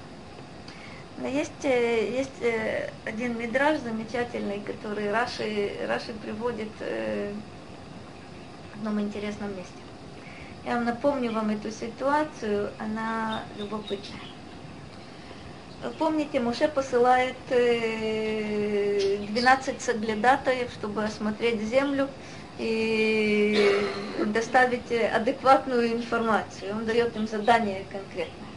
[1.17, 9.55] Но есть, э, есть э, один мидраж замечательный, который Раши, Раши приводит в одном интересном
[9.55, 9.73] месте.
[10.65, 14.19] Я вам напомню вам эту ситуацию, она любопытная.
[15.97, 22.09] Помните, Муше посылает 12 соглядатаев, чтобы осмотреть землю,
[22.59, 23.87] и
[24.25, 26.75] доставить адекватную информацию.
[26.75, 28.49] Он дает им задание конкретное.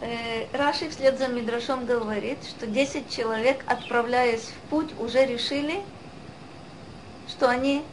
[0.00, 5.82] Э, Раши вслед за Мидрашом говорит, что 10 человек, отправляясь в путь, уже решили,
[7.28, 7.84] что они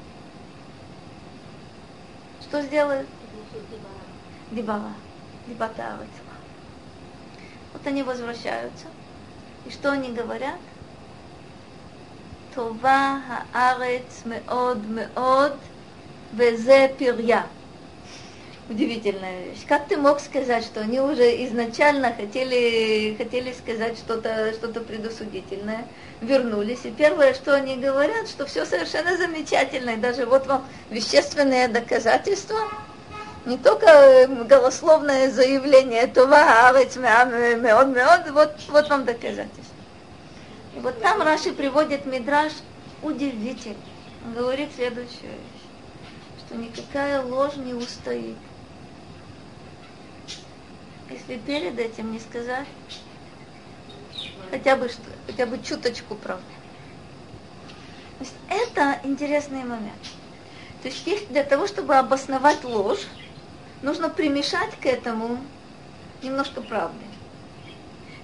[2.49, 3.07] что сделают?
[4.49, 4.93] Дибала.
[5.45, 5.99] Дибата
[7.73, 8.87] Вот они возвращаются.
[9.67, 10.59] И что они говорят?
[12.58, 15.52] טובה הארץ מאוד מאוד,
[16.36, 17.42] וזה פריה.
[18.70, 19.58] Удивительная вещь.
[19.68, 25.86] Как ты мог сказать, что они уже изначально хотели, хотели сказать что-то что предосудительное,
[26.22, 31.68] вернулись, и первое, что они говорят, что все совершенно замечательно, и даже вот вам вещественные
[31.68, 32.58] доказательства,
[33.44, 39.67] не только голословное заявление, това арец меод меод, вот, вот вам доказательство.
[40.75, 42.53] И вот там Раши приводит Мидраш
[43.01, 43.77] удивительный.
[44.25, 48.37] Он говорит следующую вещь, что никакая ложь не устоит.
[51.09, 52.67] Если перед этим не сказать
[54.51, 56.43] хотя бы, что, хотя бы чуточку правды.
[58.17, 59.93] То есть это интересный момент.
[60.81, 63.05] То есть для того, чтобы обосновать ложь,
[63.81, 65.39] нужно примешать к этому
[66.21, 67.05] немножко правды.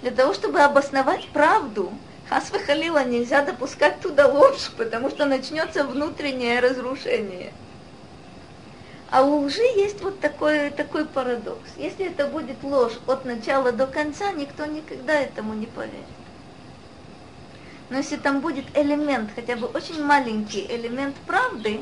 [0.02, 1.92] Для того, чтобы обосновать правду,
[2.30, 7.54] Хасва Халила нельзя допускать туда ложь, потому что начнется внутреннее разрушение.
[9.12, 11.70] А у лжи есть вот такой, такой парадокс.
[11.78, 15.94] Если это будет ложь от начала до конца, никто никогда этому не поверит.
[17.90, 21.82] Но если там будет элемент, хотя бы очень маленький элемент правды,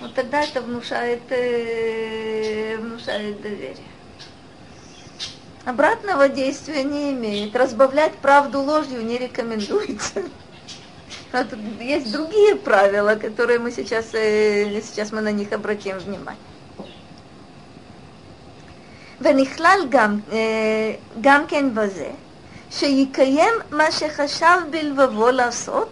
[0.00, 3.76] вот тогда это внушает, э, внушает доверие.
[5.67, 7.55] Обратного действия не имеет.
[7.55, 10.23] Разбавлять правду ложью не рекомендуется.
[11.31, 16.37] Но тут есть другие правила, которые мы сейчас, э, сейчас мы на них обратим внимание.
[19.23, 20.19] ונכלל גם,
[21.21, 22.09] גם כן בזה,
[22.71, 25.89] שיקיים מה שחשב בלבבו לעשות,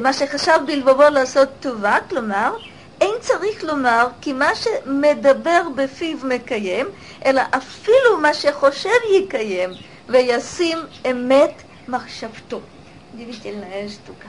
[0.00, 2.56] מה שחשב בלבבו לעשות טובה, כלומר,
[3.00, 6.86] אין צריך לומר כי מה שמדבר בפיו מקיים,
[7.24, 9.70] אלא אפילו מה שחושב יקיים,
[10.08, 10.78] וישים
[11.10, 12.60] אמת מחשבתו.
[13.14, 14.28] Удивительная штука.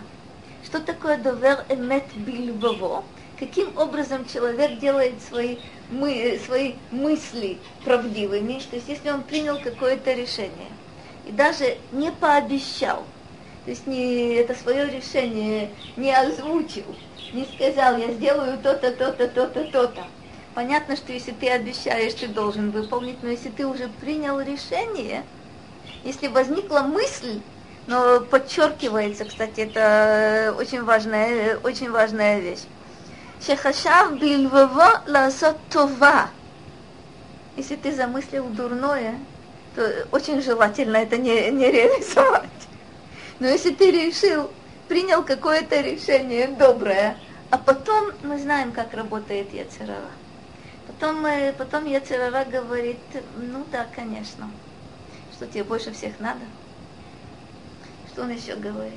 [0.65, 3.03] Что такое довер эмет бильбово?
[3.39, 5.57] Каким образом человек делает свои,
[5.89, 8.59] мы, свои мысли правдивыми?
[8.69, 10.71] То есть если он принял какое-то решение,
[11.25, 13.05] и даже не пообещал,
[13.63, 16.95] то есть не, это свое решение не озвучил,
[17.32, 20.04] не сказал, я сделаю то-то, то-то, то-то, то-то.
[20.54, 25.24] Понятно, что если ты обещаешь, ты должен выполнить, но если ты уже принял решение,
[26.04, 27.40] если возникла мысль,
[27.86, 32.64] но подчеркивается, кстати, это очень важная, очень важная вещь.
[33.44, 36.28] Шехашав бильвово ласот това.
[37.56, 39.18] Если ты замыслил дурное,
[39.74, 42.48] то очень желательно это не, не реализовать.
[43.38, 44.50] Но если ты решил,
[44.88, 47.16] принял какое-то решение доброе,
[47.50, 50.10] а потом мы знаем, как работает Яцерара.
[50.86, 51.24] Потом,
[51.58, 52.98] потом Яцерара говорит,
[53.36, 54.50] ну да, конечно,
[55.34, 56.40] что тебе больше всех надо.
[58.10, 58.94] Что он еще говорит?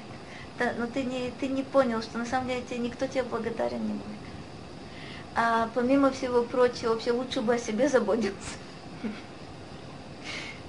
[0.57, 3.85] Да, но ты не, ты не понял, что на самом деле тебе, никто тебе благодарен
[3.85, 4.19] не будет.
[5.35, 8.57] А помимо всего прочего, вообще лучше бы о себе заботился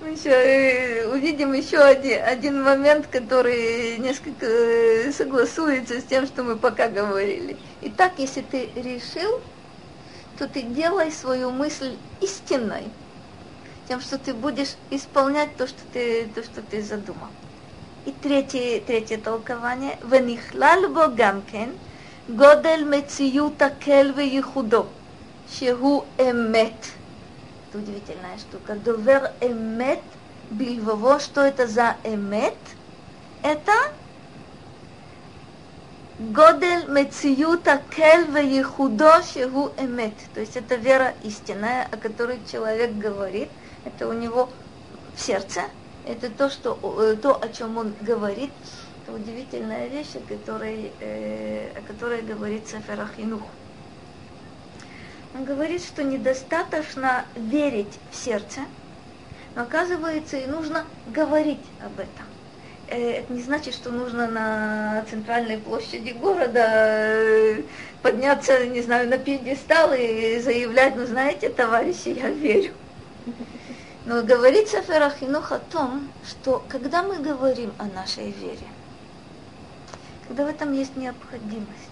[0.01, 6.43] Мы еще э, увидим еще один, один момент, который несколько э, согласуется с тем, что
[6.43, 7.57] мы пока говорили.
[7.81, 9.41] Итак, если ты решил,
[10.37, 12.83] то ты делай свою мысль истинной,
[13.87, 17.29] тем, что ты будешь исполнять то, что ты, то, что ты задумал.
[18.05, 19.97] И третье, третье толкование.
[20.09, 21.69] ונכלל בו גם כן
[22.35, 24.85] גודל מציאות הקל וייחודו,
[25.49, 26.85] שהוא אמת.
[27.72, 28.74] Это удивительная штука.
[28.74, 30.00] Довер эмет
[30.50, 31.18] бильвово.
[31.18, 32.54] Что это за эмет?
[33.42, 33.72] Это
[36.18, 40.12] Годель мециюта кель веехудо шеху эмет.
[40.34, 43.48] То есть это вера истинная, о которой человек говорит.
[43.86, 44.50] Это у него
[45.16, 45.62] в сердце,
[46.06, 48.50] это то, что, э, то, о чем он говорит,
[49.02, 53.42] это удивительная вещь, о которой, э, о которой говорит Сефер Ахинух.
[55.34, 58.60] Он говорит, что недостаточно верить в сердце,
[59.54, 62.26] но оказывается и нужно говорить об этом.
[62.88, 67.62] Э, это не значит, что нужно на центральной площади города э,
[68.02, 72.72] подняться, не знаю, на пьедестал и заявлять, ну знаете, товарищи, я верю.
[74.04, 78.66] Но говорит Сефер Ахинух о том, что когда мы говорим о нашей вере,
[80.28, 81.91] когда в этом есть необходимость,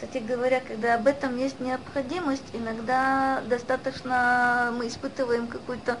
[0.00, 5.98] кстати говоря, когда об этом есть необходимость, иногда достаточно мы испытываем какое-то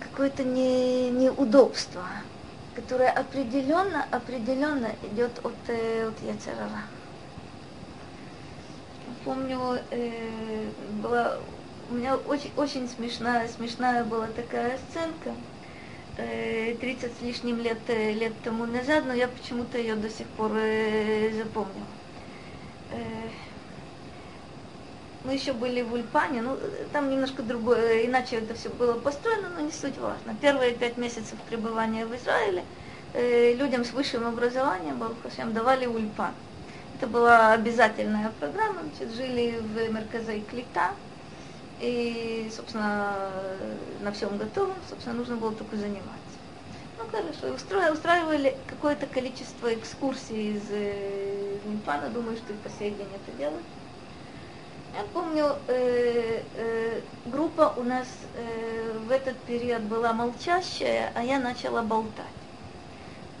[0.00, 2.06] какое-то не, неудобство,
[2.74, 6.84] которое определенно, определенно идет от, э, от Яцерара.
[9.26, 10.70] Помню, э,
[11.02, 11.36] была
[11.90, 15.34] у меня очень, очень смешная, смешная была такая сценка.
[16.16, 20.52] 30 с лишним лет, э, лет тому назад, но я почему-то ее до сих пор
[20.54, 21.86] э, запомнила.
[22.92, 23.28] Э,
[25.24, 26.58] мы еще были в Ульпане, ну,
[26.92, 30.34] там немножко другое, иначе это все было построено, но не суть важно.
[30.40, 32.64] Первые пять месяцев пребывания в Израиле
[33.14, 36.32] людям с высшим образованием, Барухашем, давали Ульпан.
[36.96, 40.90] Это была обязательная программа, значит, жили в Мерказе Клита,
[41.80, 43.14] и, собственно,
[44.00, 46.21] на всем готовом, собственно, нужно было только заниматься.
[47.12, 52.90] Ну, хорошо, устроили, устраивали какое-то количество экскурсий из э, Нимфана, думаю, что и по сей
[52.90, 53.64] день это делают.
[54.96, 58.06] Я помню, э, э, группа у нас
[58.36, 62.26] э, в этот период была молчащая, а я начала болтать.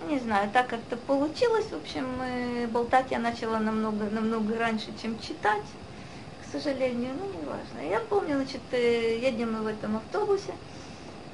[0.08, 1.66] Не знаю, так как-то получилось.
[1.66, 5.64] В общем, э, болтать я начала намного, намного раньше, чем читать
[6.52, 7.90] сожалению, ну, не важно.
[7.90, 10.52] Я помню, значит, э, едем мы в этом автобусе,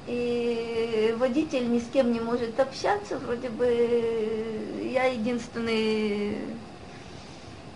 [0.08, 6.38] и водитель ни с кем не может общаться, вроде бы э, я единственный,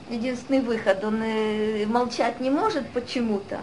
[0.08, 3.60] единственный выход, он э, молчать не может почему-то,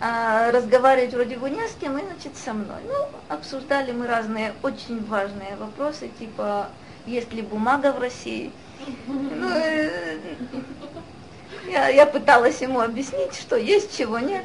[0.00, 2.80] а разговаривать вроде бы не с кем, и, значит, со мной.
[2.88, 6.70] Ну, обсуждали мы разные очень важные вопросы, типа,
[7.06, 8.50] есть ли бумага в России,
[9.06, 9.48] ну,
[11.68, 14.44] я, я пыталась ему объяснить, что есть, чего нет.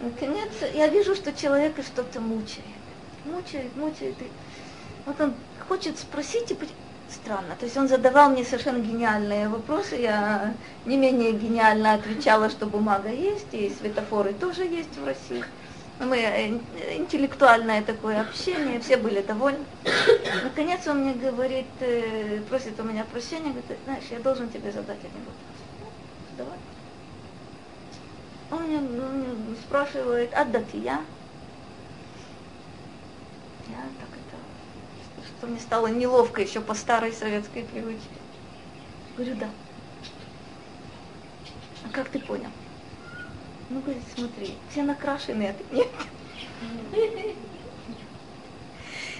[0.00, 2.64] Наконец, я вижу, что человека что-то мучает.
[3.24, 4.14] Мучает, мучает.
[4.20, 4.30] И
[5.06, 5.34] вот он
[5.68, 6.56] хочет спросить, и
[7.10, 7.56] странно.
[7.58, 9.96] То есть он задавал мне совершенно гениальные вопросы.
[9.96, 15.44] Я не менее гениально отвечала, что бумага есть, и светофоры тоже есть в России.
[15.98, 16.58] Мы э,
[16.98, 19.64] интеллектуальное такое общение, все были довольны.
[20.44, 24.98] Наконец он мне говорит, э, просит у меня прощения, говорит, знаешь, я должен тебе задать
[24.98, 25.55] один вопрос.
[28.50, 28.80] Он меня
[29.66, 31.00] спрашивает, а датия?
[33.68, 38.08] Я так это, что мне стало неловко еще по старой советской привычке.
[39.16, 39.48] Говорю, да.
[41.84, 42.50] А как ты понял?
[43.68, 45.88] Ну, говорит, смотри, все накрашены, а ты нет.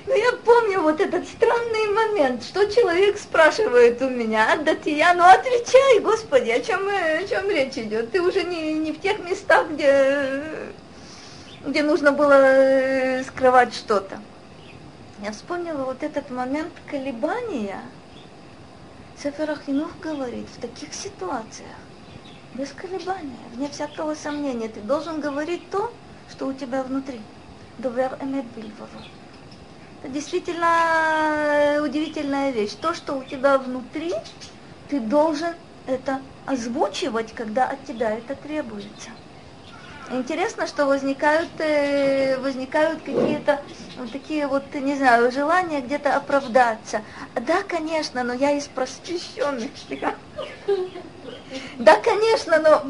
[0.06, 5.14] Но я помню вот этот странный момент, что человек спрашивает у меня, да ты я,
[5.14, 8.12] ну отвечай, Господи, о чем, о чем речь идет?
[8.12, 10.44] Ты уже не, не в тех местах, где,
[11.66, 14.20] где нужно было э, скрывать что-то.
[15.24, 17.80] Я вспомнила вот этот момент колебания.
[19.20, 21.74] Сефер Ахинух говорит, в таких ситуациях,
[22.54, 25.92] без колебания, вне всякого сомнения, ты должен говорить то,
[26.30, 27.20] что у тебя внутри.
[27.78, 29.02] Довер эмет бильваво.
[30.08, 32.72] Действительно э, удивительная вещь.
[32.80, 34.14] То, что у тебя внутри,
[34.88, 35.54] ты должен
[35.86, 39.10] это озвучивать, когда от тебя это требуется.
[40.10, 43.60] Интересно, что возникают, э, возникают какие-то
[43.98, 47.02] вот такие вот, не знаю, желания где-то оправдаться.
[47.34, 49.70] Да, конечно, но я из просвещенных.
[51.78, 52.82] Да, конечно, но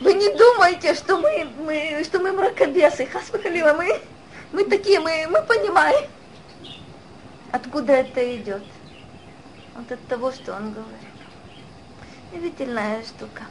[0.00, 3.06] вы не думайте, что мы, мы, что мы мракобесы.
[3.06, 4.00] Хасвахалила, мы,
[4.52, 6.08] мы такие, мы, мы понимаем
[7.53, 8.63] Откуда это идет?
[9.75, 11.09] Вот от того, что он говорит.
[12.31, 13.43] Удивительная штука.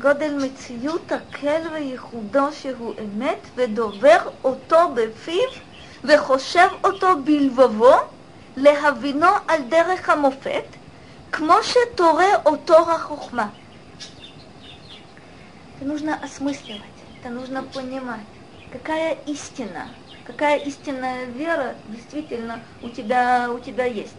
[0.00, 5.48] גודל מציאות הקל וייחודו שהוא אמת ודובר אותו בפיו
[6.04, 7.94] וחושב אותו בלבבו
[8.56, 10.64] להבינו על דרך המופת,
[11.32, 13.48] כמו שתורה אותו החוכמה.
[15.80, 18.26] Это нужно осмысливать, это нужно понимать,
[18.72, 19.86] какая истина,
[20.25, 24.15] какая истинная вера действительно у тебя, у тебя есть.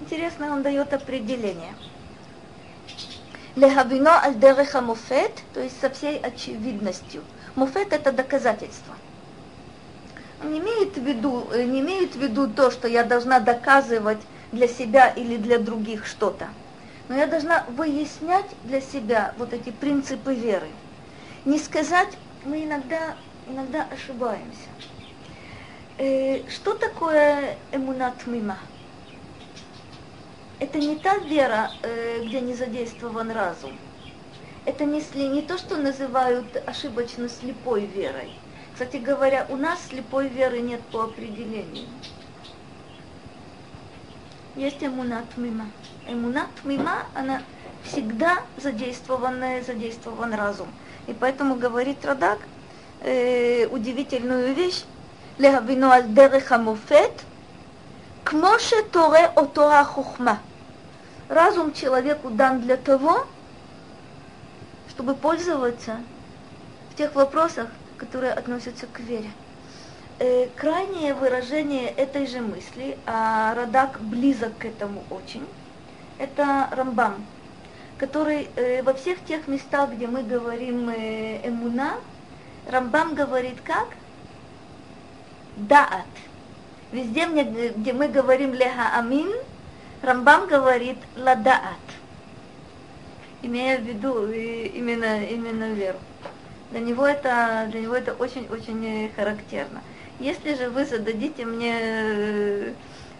[0.00, 1.74] Интересно, он дает определение–
[3.56, 7.22] Лехавино аль дереха муфет, то есть со всей очевидностью.
[7.54, 8.94] Муфет это доказательство.
[10.44, 14.18] Он не имеет, в виду, э, не имеет в виду то, что я должна доказывать
[14.52, 16.48] для себя или для других что-то.
[17.08, 20.68] Но я должна выяснять для себя вот эти принципы веры.
[21.46, 22.10] Не сказать,
[22.44, 23.16] мы иногда,
[23.48, 24.65] иногда ошибаемся.
[25.98, 28.58] Э, что такое эмунат мима?
[30.58, 33.72] это не та вера, э, где не задействован разум.
[34.64, 38.30] Это не, не то, что называют ошибочно слепой верой.
[38.72, 41.86] Кстати говоря, у нас слепой веры нет по определению.
[44.56, 45.66] Есть эмунат мима.
[46.08, 47.42] Эмунат мима, она
[47.84, 50.68] всегда задействованная, задействован разум.
[51.06, 52.38] И поэтому говорит Радак
[53.02, 54.84] э, удивительную вещь.
[55.39, 57.21] להבינו על דרך המופת,
[58.25, 60.35] כמו שתורה אותו החוכמה.
[61.31, 63.25] Разум человеку дан для того,
[64.89, 66.01] чтобы пользоваться
[66.91, 69.31] в тех вопросах, которые относятся к вере.
[70.19, 75.47] Э, крайнее выражение этой же мысли, а Радак близок к этому очень,
[76.17, 77.25] это Рамбам,
[77.97, 81.93] который э, во всех тех местах, где мы говорим э, эмуна,
[82.67, 83.87] Рамбам говорит как?
[85.56, 86.06] Даат.
[86.92, 87.26] Везде,
[87.76, 89.32] где мы говорим леха амин,
[90.02, 91.80] Рамбам говорит ладаат,
[93.42, 95.98] имея в виду именно, именно веру.
[96.70, 99.82] Для него это, для него это очень-очень характерно.
[100.20, 102.72] Если же вы зададите мне э,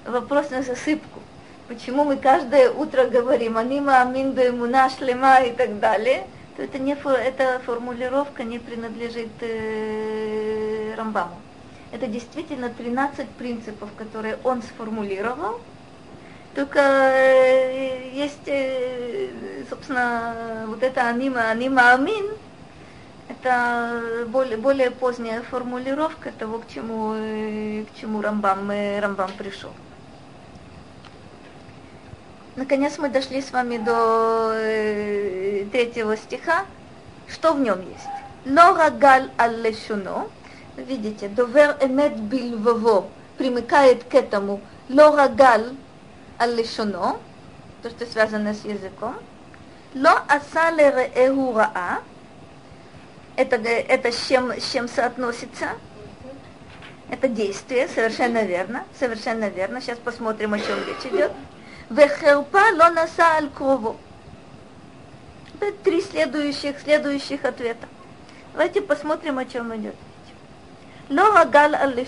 [0.04, 1.20] вопрос на засыпку,
[1.68, 6.26] почему мы каждое утро говорим «Анима амин бемуна шлема» и так далее,
[6.56, 11.36] то это не, эта формулировка не принадлежит э, Рамбаму.
[11.92, 15.60] Это действительно 13 принципов, которые он сформулировал,
[16.56, 19.28] только э, есть, э,
[19.68, 22.30] собственно, вот это анима, анима амин,
[23.28, 29.70] это более, более поздняя формулировка того, к чему, э, к чему Рамбам, Рамбам пришел.
[32.56, 34.54] Наконец мы дошли с вами до
[35.70, 36.64] третьего стиха.
[37.28, 38.08] Что в нем есть?
[38.46, 40.28] Лора галь аллешуно.
[40.76, 43.08] Видите, довер эмет бильвово
[43.38, 44.60] примыкает к этому.
[44.90, 45.74] Лора галь
[46.38, 47.18] аль-лишоно,
[47.82, 49.16] то, что связано с языком.
[49.94, 52.02] Ло аса лереэху раа,
[53.36, 55.70] это, это с, чем, с чем соотносится?
[57.10, 59.80] Это действие, совершенно верно, совершенно верно.
[59.80, 61.32] Сейчас посмотрим, о чем речь идет.
[61.88, 63.40] Вехерпа ло наса.
[65.58, 67.86] Это три следующих, следующих ответа.
[68.52, 69.94] Давайте посмотрим, о чем идет
[71.08, 71.18] речь.
[71.18, 72.06] Ло гагал аль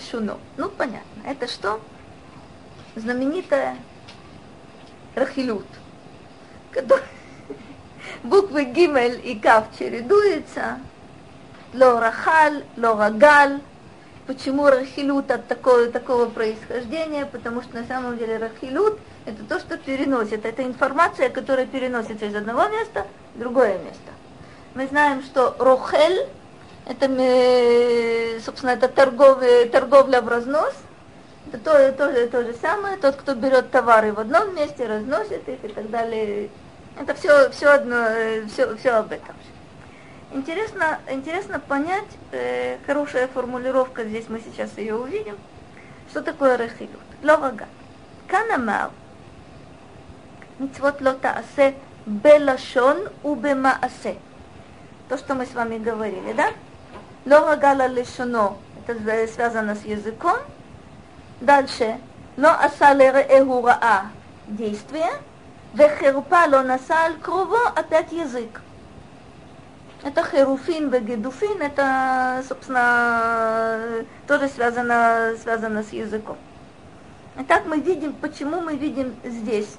[0.57, 1.21] Ну, понятно.
[1.25, 1.79] Это что?
[2.95, 3.77] Знаменитая
[5.15, 5.65] Рахилют,
[6.71, 7.03] который
[8.23, 10.79] буквы Гимель и Кав чередуются,
[11.73, 13.61] Ло Рахаль, Ло Рагаль.
[14.27, 17.25] Почему Рахилют от такого, такого происхождения?
[17.25, 20.45] Потому что на самом деле Рахилют– это то, что переносит.
[20.45, 24.11] Это информация, которая переносится из одного места в другое место.
[24.75, 26.27] Мы знаем, что Рохель–
[26.89, 30.73] это, э, собственно, это торговля, торговля в разнос.
[31.47, 32.97] Это то, то, же, то же самое.
[32.97, 36.49] Тот, кто берет товары в одном месте, разносит их и так далее.
[36.99, 39.35] Это все, все одно, э, все, все об этом.
[40.31, 45.37] Интересно, интересно понять, э, хорошая формулировка, здесь мы сейчас ее увидим,
[46.09, 46.99] что такое рахилют.
[47.21, 47.67] Ловага.
[48.27, 48.89] Канамал.
[50.57, 51.75] Мицвот лота асе
[52.07, 54.17] белашон убема асе.
[55.07, 56.51] То, что мы с вами говорили, да?
[57.29, 58.57] Лора гала лешуно,
[58.87, 60.37] это связано с языком.
[61.39, 61.99] Дальше.
[62.37, 64.07] Но асал эгураа
[64.47, 65.11] действие.
[65.73, 68.61] Вехерпа ло насал круво, опять язык.
[70.01, 73.77] Это херуфин вегедуфин, это, собственно,
[74.25, 76.37] тоже связано, связано с языком.
[77.37, 79.77] Итак, мы видим, почему мы видим здесь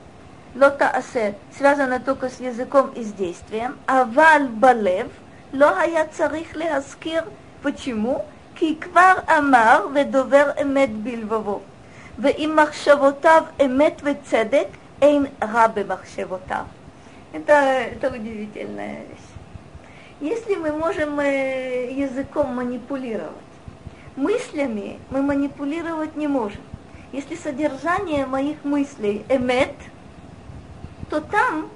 [0.54, 5.08] лота асе связано только с языком и с действием, а валь балев–
[5.53, 7.21] לא היה צריך להזכיר,
[7.63, 8.19] почему?
[8.55, 11.59] כי כבר אמר ודובר אמת בלבבו,
[12.19, 14.67] ואם מחשבותיו אמת וצדק,
[15.01, 16.65] אין רע במחשבותיו.
[17.33, 19.29] Это, это удивительная вещь.
[20.21, 23.51] Если мы можем э, языком манипулировать,
[24.15, 26.61] мыслями мы манипулировать не можем.
[27.11, 29.75] Если содержание моих мыслей эмет,
[31.09, 31.69] то там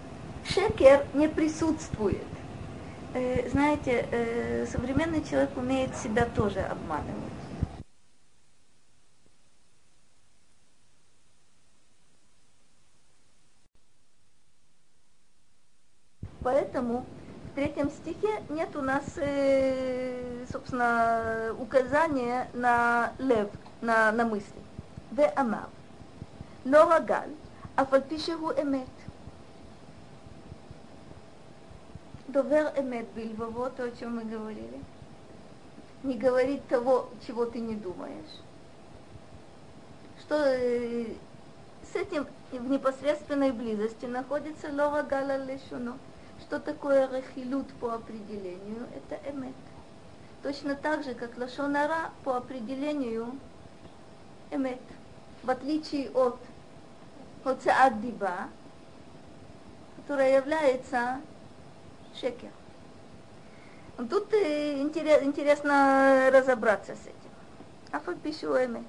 [0.47, 2.23] шекер не присутствует.
[3.14, 7.14] э, знаете, э, современный человек умеет себя тоже обманывать.
[16.44, 17.06] Поэтому
[17.50, 23.48] в третьем стихе нет у нас, э, собственно, указания на лев,
[23.80, 24.60] на, на мысли.
[25.10, 25.70] Ве амав.
[26.64, 27.30] Но агаль,
[27.76, 28.93] афальпишегу эмет.
[32.34, 34.80] Довер эмет бильбово, то, о чем мы говорили.
[36.02, 38.40] Не говорить того, чего ты не думаешь.
[40.18, 41.14] Что э,
[41.92, 45.96] с этим в непосредственной близости находится лора гала лешуно.
[46.40, 48.88] Что такое рахилют по определению?
[48.96, 49.54] Это эмет.
[50.42, 53.38] Точно так же, как лашонара по определению
[54.50, 54.80] эмет.
[55.44, 56.40] В отличие от
[57.44, 58.48] хоцеат диба,
[59.98, 61.20] которая является
[62.13, 62.49] шекер.
[64.09, 67.29] Тут интересно разобраться с этим.
[67.95, 68.81] אף על פי שהוא אמת.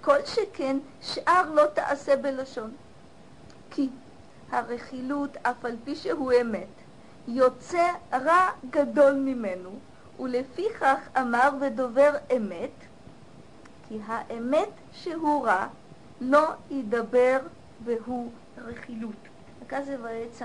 [0.00, 2.72] כל שכן שאר לא תעשה בלשון.
[3.70, 3.88] כי
[4.50, 6.68] הרכילות, אף על פי שהוא אמת,
[7.28, 9.70] יוצא רע גדול ממנו,
[10.20, 12.70] ולפיכך אמר ודובר אמת,
[13.88, 15.66] כי האמת שהוא רע
[16.20, 17.38] לא ידבר
[17.84, 19.20] והוא רכילות.
[19.62, 20.44] Оказывается,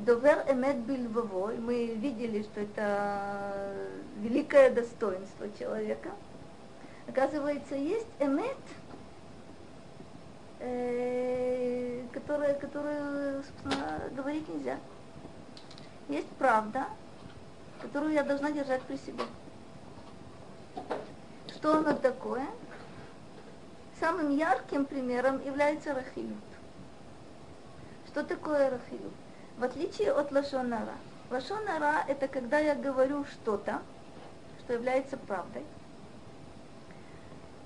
[0.00, 3.74] Довер эмет бильвово, мы видели, что это
[4.16, 6.08] великое достоинство человека.
[7.06, 8.56] Оказывается, есть эмет,
[10.60, 14.78] э, которое, которое, собственно, говорить нельзя.
[16.08, 16.86] Есть правда,
[17.82, 19.24] которую я должна держать при себе.
[21.48, 22.46] Что оно такое?
[23.98, 26.38] Самым ярким примером является рахилют.
[28.06, 29.12] Что такое рахилют?
[29.60, 30.94] В отличие от лашонара.
[31.30, 33.82] Лашонара– это когда я говорю что-то,
[34.60, 35.66] что является правдой.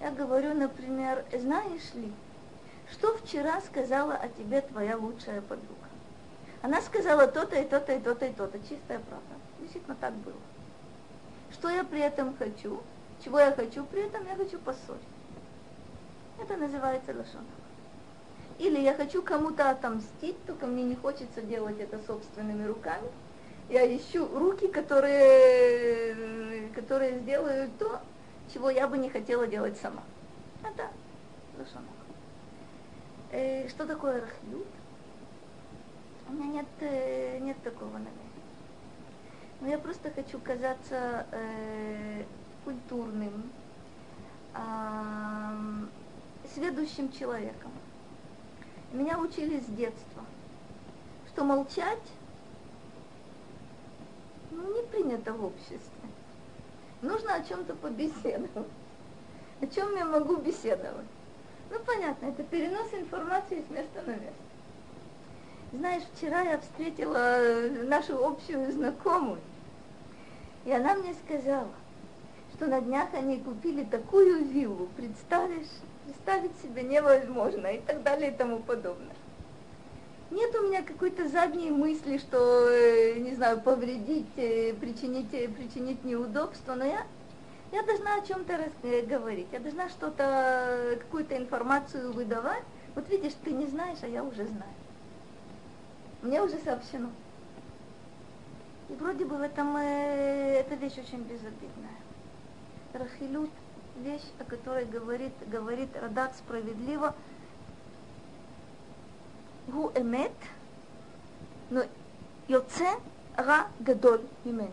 [0.01, 2.13] Я говорю, например, знаешь ли,
[2.91, 5.87] что вчера сказала о тебе твоя лучшая подруга?
[6.63, 8.59] Она сказала то-то и то-то и то-то и то-то.
[8.59, 9.35] Чистая правда.
[9.61, 10.35] Действительно так было.
[11.53, 12.83] Что я при этом хочу?
[13.25, 14.27] Чего я хочу при этом?
[14.27, 15.01] Я хочу поссорить.
[16.41, 17.64] Это называется лошонара.
[18.59, 23.09] Или я хочу кому-то отомстить, только мне не хочется делать это собственными руками.
[23.69, 26.15] Я ищу руки, которые,
[26.75, 28.01] которые сделают то,
[28.53, 30.03] чего я бы не хотела делать сама.
[30.63, 30.89] Это
[31.59, 31.89] лошонок.
[33.33, 34.69] Э, что такое рахлют?
[36.29, 38.21] У меня нет, э, нет такого намерения.
[39.61, 42.25] Но я просто хочу казаться э,
[42.65, 43.51] культурным,
[44.55, 44.59] э,
[46.55, 47.73] сведущим человеком.
[48.95, 50.23] Меня учили с детства,
[51.27, 51.99] что молчать
[54.53, 55.81] ну, не принято в обществе.
[57.03, 58.69] Нужно о чем-то побеседовать.
[59.61, 61.09] О чем я могу беседовать?
[61.73, 64.33] Ну, понятно, это перенос информации с места на место.
[65.73, 67.41] Знаешь, вчера я встретила
[67.89, 69.41] нашу общую знакомую,
[70.65, 71.73] и она мне сказала,
[72.55, 75.67] что на днях они купили такую виллу, представишь?
[76.05, 79.15] Представить себе невозможно и так далее и тому подобное.
[80.31, 86.05] Нет у меня какой-то задней мысли, что, э, не знаю, повредить, э, причинить, э, причинить
[86.05, 87.07] неудобство, но я,
[87.73, 88.71] Я должна о чем-то
[89.09, 92.63] говорить, я должна что-то, какую-то информацию выдавать.
[92.95, 94.71] Вот видишь, ты не знаешь, а я уже знаю.
[96.23, 97.11] Мне уже сообщено.
[98.89, 101.99] И вроде бы в этом э, эта вещь очень безобидная.
[102.93, 103.51] Рахилют–
[103.97, 107.15] вещь, о которой говорит, говорит Радак справедливо.
[109.69, 110.33] Гу эмет,
[111.71, 111.85] но
[112.49, 112.89] йоце
[113.37, 114.71] ра гадоль мимена.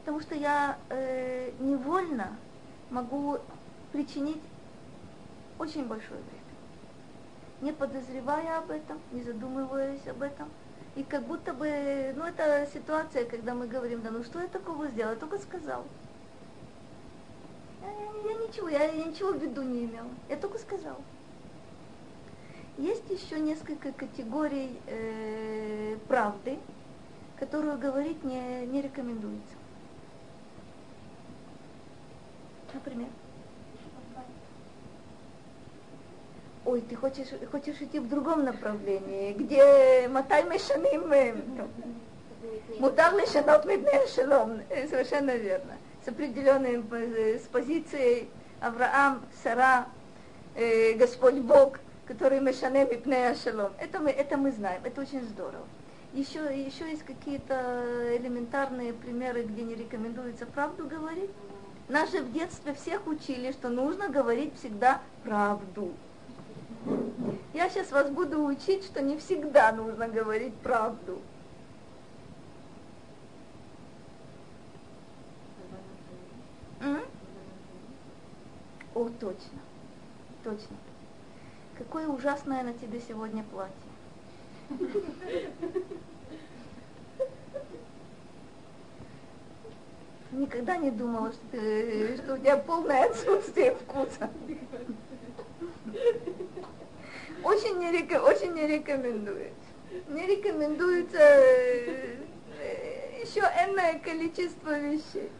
[0.00, 2.36] Потому что я э, невольно
[2.90, 3.38] могу
[3.92, 4.42] причинить
[5.58, 6.44] очень большой вред.
[7.60, 10.48] Не подозревая об этом, не задумываясь об этом–
[10.96, 14.86] и как будто бы, ну это ситуация, когда мы говорим, да ну что я такого
[14.88, 15.84] сделал, я только сказал.
[17.84, 20.96] Я, я, ничего, я, я ничего в виду не имела, я только сказал.
[22.78, 26.58] Есть еще несколько категорий э, правды,
[27.38, 29.54] которую говорить не, не рекомендуется.
[32.72, 33.08] Например.
[36.64, 41.08] ой, ты хочешь, хочешь идти в другом направлении, где мотай мешаним,
[42.80, 45.74] мутар лешанот мидней шелом, совершенно верно,
[46.04, 46.82] с определенной
[47.38, 48.28] с позицией
[48.60, 49.86] Авраам, Сара,
[50.54, 53.72] э, Господь Бог, который мешане мипней шелом.
[53.78, 55.66] Это мы, это мы знаем, это очень здорово.
[56.12, 61.30] Еще, еще есть какие-то элементарные примеры, где не рекомендуется правду говорить.
[61.88, 65.92] Нас же в детстве всех учили, что нужно говорить всегда правду.
[67.52, 71.20] Я сейчас вас буду учить, что не всегда нужно говорить правду.
[78.94, 79.60] О, точно,
[80.44, 80.76] точно.
[81.76, 83.74] Какое ужасное на тебе сегодня платье.
[90.30, 94.30] Никогда не думала, что, ты, что у тебя полное отсутствие вкуса.
[97.42, 99.54] Очень не, реком, очень не рекомендуется.
[100.08, 102.16] Не рекомендуется э,
[103.22, 105.30] еще энное количество вещей.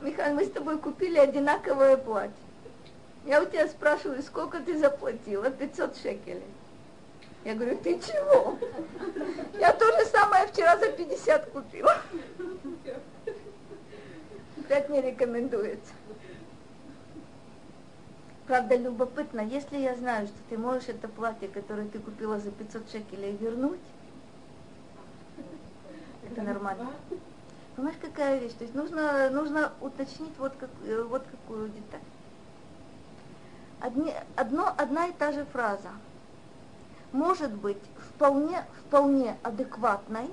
[0.00, 2.34] Михаил, мы с тобой купили одинаковое платье.
[3.24, 5.50] Я у тебя спрашиваю, сколько ты заплатила?
[5.50, 6.42] 500 шекелей.
[7.44, 8.58] Я говорю, ты чего?
[9.58, 11.96] Я то же самое вчера за 50 купила.
[14.56, 15.92] Опять не рекомендуется.
[18.46, 22.90] Правда, любопытно, если я знаю, что ты можешь это платье, которое ты купила за 500
[22.90, 23.80] шекелей, вернуть,
[26.30, 26.88] это нормально.
[27.78, 28.54] Понимаешь, какая вещь?
[28.54, 32.00] То есть нужно, нужно уточнить вот, как, э, вот какую деталь.
[33.78, 35.90] Одни, одно, одна и та же фраза
[37.12, 40.28] может быть вполне, вполне адекватной,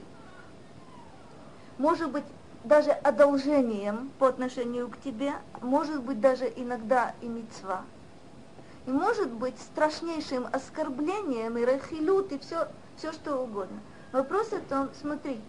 [1.78, 2.24] может быть
[2.64, 7.84] даже одолжением по отношению к тебе, может быть даже иногда и мецва–
[8.88, 12.68] и может быть страшнейшим оскорблением и рахилют, и все,
[12.98, 13.80] все что угодно.
[14.12, 15.42] Вопрос о том, смотри,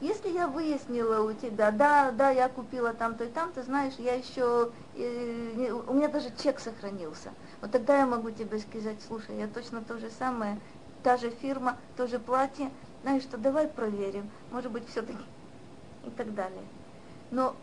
[0.00, 4.14] если я выяснила у тебя, да, да, я купила там-то и там, ты знаешь, я
[4.14, 7.30] еще, э, у меня даже чек сохранился.
[7.62, 10.58] Вот тогда я могу тебе сказать, слушай, я точно то же самое,
[11.02, 12.70] та же фирма, то же платье,
[13.02, 15.24] знаешь что, давай проверим, может быть, все-таки
[16.04, 16.64] и так далее.
[17.30, 17.56] Но,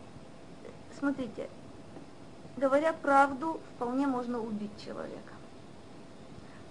[0.98, 1.50] смотрите,
[2.58, 5.34] говоря правду, вполне можно убить человека.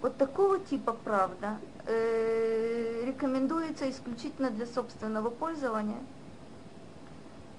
[0.01, 6.01] Вот такого типа правда э, рекомендуется исключительно для собственного пользования,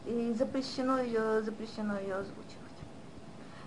[0.06, 2.64] и запрещено ее, запрещено ее озвучивать.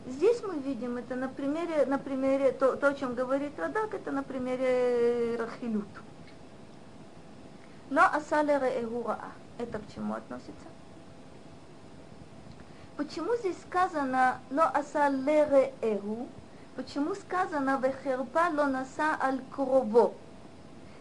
[0.05, 4.11] Здесь мы видим это на примере, на примере то, то, о чем говорит Радак, это
[4.11, 5.87] на примере Рахилют.
[7.89, 9.19] Но асалера эгура,
[9.57, 10.67] это к чему относится?
[12.97, 16.27] Почему здесь сказано «ло аса лере эху»?
[16.75, 20.13] Почему сказано «вехерпа ло наса аль крово»?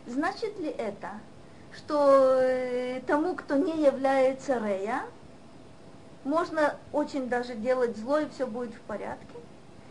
[0.07, 1.11] Значит ли это,
[1.75, 5.03] что э, тому, кто не является рея,
[6.23, 9.37] можно очень даже делать зло, и все будет в порядке?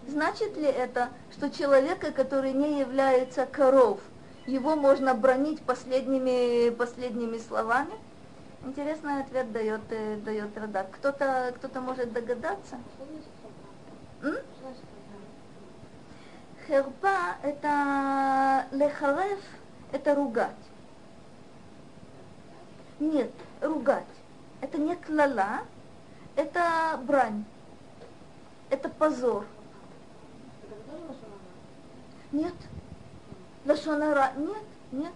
[0.07, 3.99] Значит ли это, что человека, который не является коров,
[4.45, 7.93] его можно бронить последними, последними словами?
[8.63, 10.91] Интересный ответ дает, э, дает Радак.
[10.91, 12.77] Кто-то кто то может догадаться?
[14.23, 14.37] М?
[16.67, 19.39] Херпа– это лехарев,
[19.91, 20.55] это ругать.
[22.99, 23.31] Нет,
[23.61, 24.05] ругать.
[24.61, 25.61] Это не клала,
[26.35, 27.45] это брань.
[28.69, 29.45] Это позор.
[32.31, 32.55] Нет.
[33.65, 34.31] Лашонара.
[34.37, 35.13] Нет, нет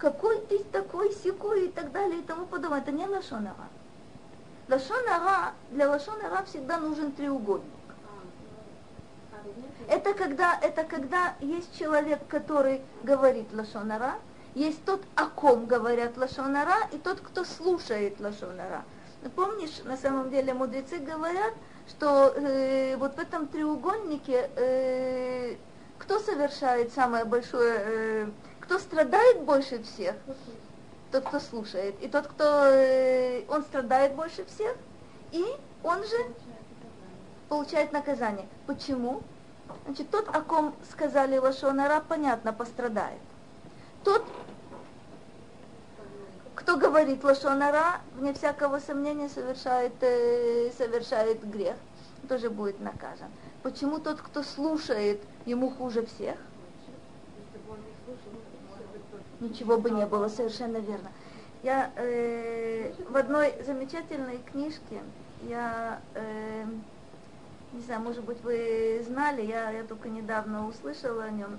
[0.00, 2.80] какой ты такой, секой и так далее и тому подобное.
[2.80, 3.68] Это не лошонара.
[4.66, 7.68] Лашонара, для лашонара всегда нужен треугольник.
[9.88, 14.14] Это когда, это когда есть человек, который говорит лашонара,
[14.54, 18.84] есть тот, о ком говорят лашонара, и тот, кто слушает лашонара.
[19.22, 21.54] Ну, помнишь, на самом деле мудрецы говорят,
[21.88, 25.56] что э, вот в этом треугольнике э,
[26.00, 28.26] кто совершает самое большое, э,
[28.60, 30.16] кто страдает больше всех?
[31.12, 31.94] Тот, кто слушает.
[32.00, 34.74] И тот, кто, э, он страдает больше всех,
[35.30, 35.44] и
[35.84, 36.16] он же
[37.48, 38.46] получает наказание.
[38.66, 39.22] Почему?
[39.84, 43.20] Значит, тот, о ком сказали Лашонара, понятно, пострадает.
[44.04, 44.24] Тот,
[46.54, 51.76] кто говорит Лашонара, вне всякого сомнения совершает, э, совершает грех,
[52.28, 53.28] тоже будет наказан.
[53.62, 56.36] Почему тот, кто слушает, ему хуже всех?
[59.40, 61.10] Ничего бы не было, совершенно верно.
[61.62, 65.02] Я э, в одной замечательной книжке,
[65.42, 66.64] я э,
[67.72, 71.58] не знаю, может быть, вы знали, я, я только недавно услышала о нем.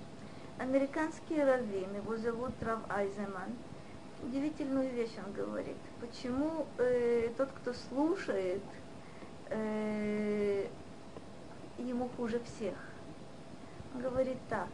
[0.58, 3.56] Американский раввин, его зовут Рав Айземан,
[4.22, 5.78] удивительную вещь он говорит.
[6.00, 8.62] Почему э, тот, кто слушает,
[9.50, 10.68] э,
[11.78, 12.76] ему хуже всех?
[13.96, 14.70] Он говорит так.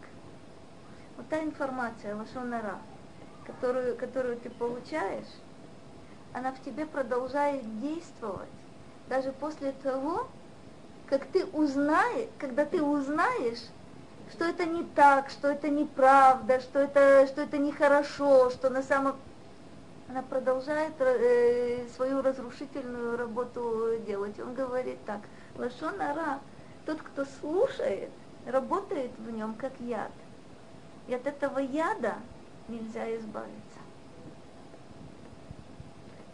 [1.16, 2.80] Вот та информация, лошонара,
[3.46, 5.34] которую, которую ты получаешь,
[6.34, 8.50] она в тебе продолжает действовать
[9.08, 10.28] даже после того,
[11.10, 13.64] как ты узнаешь, когда ты узнаешь,
[14.32, 19.16] что это не так, что это неправда, что это, что это нехорошо, что на самом
[20.10, 24.40] она продолжает э, свою разрушительную работу делать.
[24.40, 25.20] Он говорит так,
[25.58, 26.40] Лашон Ара,
[26.86, 28.10] тот, кто слушает,
[28.46, 30.12] работает в нем как яд.
[31.08, 32.16] И от этого яда
[32.70, 33.67] нельзя избавиться.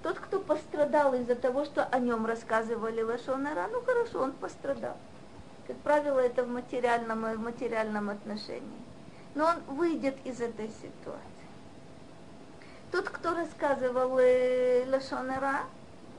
[0.03, 4.97] Тот, кто пострадал из-за того, что о нем рассказывали Лашонара, ну хорошо, он пострадал.
[5.65, 8.83] Как правило, это в материальном, в материальном отношении.
[9.33, 11.21] Но он выйдет из этой ситуации.
[12.91, 15.61] Тот, кто рассказывал э, Лашонара,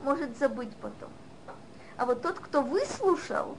[0.03, 1.09] может забыть потом.
[1.95, 3.55] А вот тот, кто выслушал,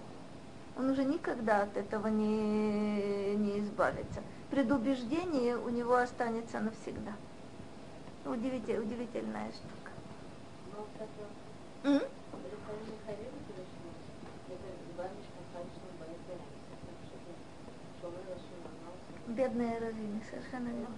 [0.77, 4.23] он уже никогда от этого не, не избавится.
[4.51, 7.13] Предубеждение у него останется навсегда.
[8.25, 9.86] Удивитель, удивительная штука.
[19.29, 20.95] Бедные раввины, совершенно верно.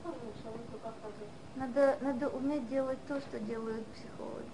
[1.56, 4.46] Надо, надо уметь делать то, что делают психологи.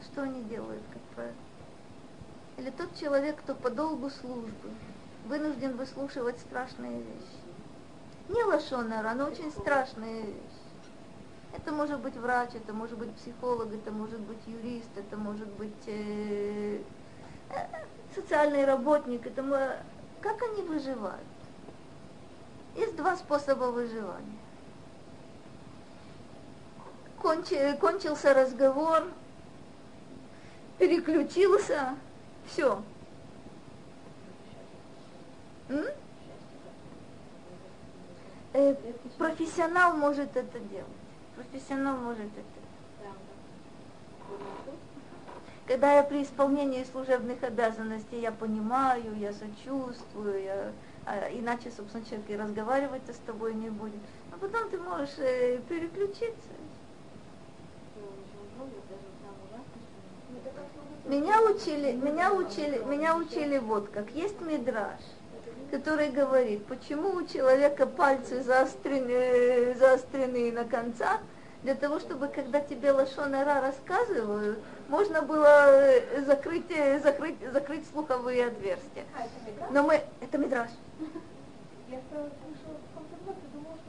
[0.00, 1.34] Что они делают, как правило?
[2.58, 4.70] Или тот человек, кто по долгу службы
[5.26, 7.41] вынужден выслушивать страшные вещи
[8.28, 10.62] не лошонара, но очень страшная вещь.
[11.54, 15.86] Это может быть врач, это может быть психолог, это может быть юрист, это может быть
[15.86, 16.80] э,
[17.50, 17.54] э,
[18.14, 19.26] социальный работник.
[19.26, 19.76] Это мы,
[20.20, 21.20] как они выживают?
[22.74, 24.38] Есть два способа выживания.
[27.20, 29.04] Кончи, кончился разговор,
[30.78, 31.94] переключился,
[32.46, 32.82] все.
[35.68, 35.84] М?
[38.52, 38.74] Э,
[39.18, 40.86] профессионал может это делать.
[41.36, 42.62] Профессионал может это.
[45.66, 50.72] Когда я при исполнении служебных обязанностей, я понимаю, я сочувствую, я,
[51.06, 54.00] а, иначе, собственно, человек и разговаривать-то с тобой не будет.
[54.32, 56.48] А потом ты можешь э, переключиться.
[61.06, 64.10] Меня учили, меня учили, меня учили вот как.
[64.10, 65.00] Есть мидраж
[65.72, 71.20] который говорит, почему у человека пальцы заострены, заострены на концах,
[71.62, 74.58] для того, чтобы когда тебе лошонара рассказывают,
[74.88, 79.04] можно было э, закрыть, э, закрыть, закрыть слуховые отверстия.
[79.70, 80.02] Но мы...
[80.20, 80.68] Это мидраж.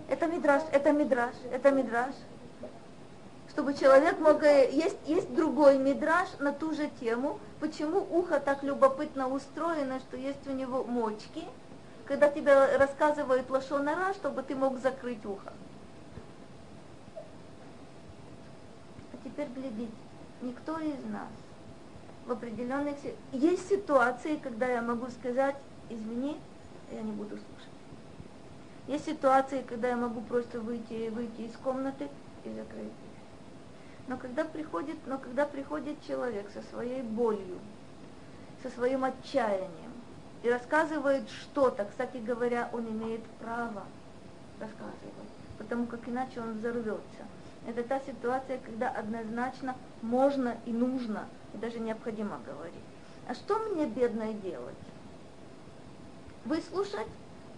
[0.08, 2.14] Это мидраж, это мидраж, это мидраж.
[3.50, 4.42] Чтобы человек мог...
[4.44, 10.16] Э, есть, есть другой мидраж на ту же тему, почему ухо так любопытно устроено, что
[10.16, 11.44] есть у него мочки,
[12.14, 15.52] когда тебе рассказывают лошонара, чтобы ты мог закрыть ухо.
[17.16, 19.92] А теперь глядите,
[20.44, 21.32] никто из нас
[22.28, 22.98] в определенных...
[23.32, 25.56] Есть ситуации, когда я могу сказать,
[25.90, 26.40] извини,
[26.92, 27.74] я не буду слушать.
[28.86, 32.10] Есть ситуации, когда я могу просто выйти, выйти из комнаты
[32.44, 32.94] и закрыть.
[34.08, 37.58] Но когда приходит, но когда приходит человек со своей болью,
[38.62, 39.93] со своим отчаянием,
[40.44, 41.86] и рассказывает что-то.
[41.86, 43.84] Кстати говоря, он имеет право
[44.60, 45.14] рассказывать.
[45.58, 47.24] потому как иначе он взорвется.
[47.66, 52.84] Это та ситуация, когда однозначно можно и нужно, и даже необходимо говорить.
[53.28, 54.76] А что мне, бедное, делать?
[56.44, 57.08] Выслушать?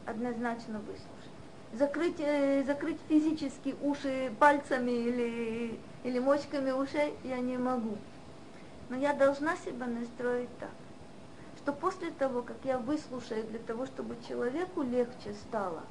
[0.06, 1.10] Однозначно выслушать.
[1.74, 7.98] Закрыть, э, закрыть физически уши пальцами или, или мочками ушей я не могу.
[8.90, 10.70] Но я должна себя настроить так,
[11.66, 15.82] что после того, как я выслушаю для того, чтобы человеку легче стало,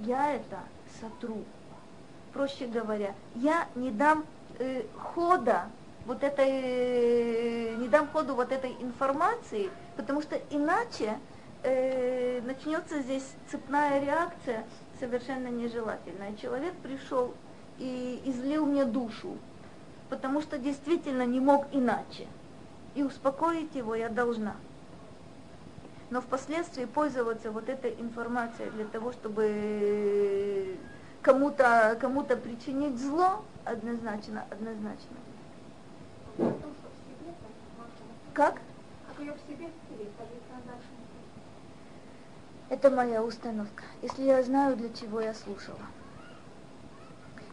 [0.00, 0.58] я это
[1.00, 1.44] сотру.
[2.34, 4.26] Проще говоря, я не дам
[4.58, 5.70] э, хода
[6.04, 11.18] вот этой, э, не дам ходу вот этой информации, потому что иначе
[11.62, 14.66] э, начнется здесь цепная реакция
[14.98, 16.36] совершенно нежелательная.
[16.36, 17.32] Человек пришел
[17.78, 19.38] и излил мне душу,
[20.10, 22.26] потому что действительно не мог иначе.
[22.94, 24.56] И успокоить его я должна.
[26.10, 30.76] Но впоследствии пользоваться вот этой информацией для того, чтобы
[31.22, 35.16] кому-то кому причинить зло, однозначно, однозначно.
[38.34, 38.60] Как?
[42.70, 43.84] Это моя установка.
[44.00, 45.78] Если я знаю, для чего я слушала.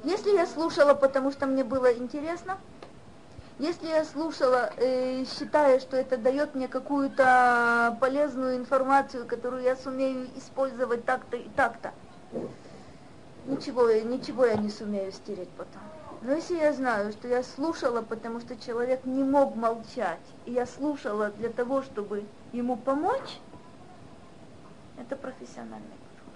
[0.04, 2.58] Если я слушала, потому что мне было интересно,
[3.60, 10.28] если я слушала, э, считая, что это дает мне какую-то полезную информацию, которую я сумею
[10.36, 11.91] использовать так-то и так-то,
[13.45, 15.82] ничего, ничего я не сумею стереть потом.
[16.22, 20.66] Но если я знаю, что я слушала, потому что человек не мог молчать, и я
[20.66, 23.39] слушала для того, чтобы ему помочь,
[24.97, 26.34] это профессиональный подход.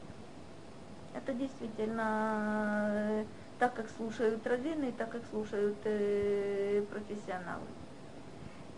[1.13, 3.25] Это действительно э,
[3.61, 7.67] так, как слушают раввины, и так, как слушают э, профессионалы.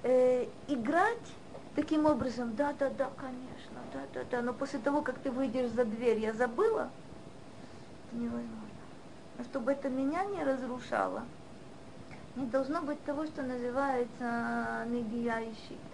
[0.04, 1.28] Э, играть
[1.74, 5.70] таким образом, да, да, да, конечно, да, да, да, но после того, как ты выйдешь
[5.70, 6.90] за дверь, я забыла,
[8.10, 8.84] это невозможно.
[9.38, 11.24] Но чтобы это меня не разрушало,
[12.36, 14.86] не должно быть того, что называется
[15.70, 15.93] щит.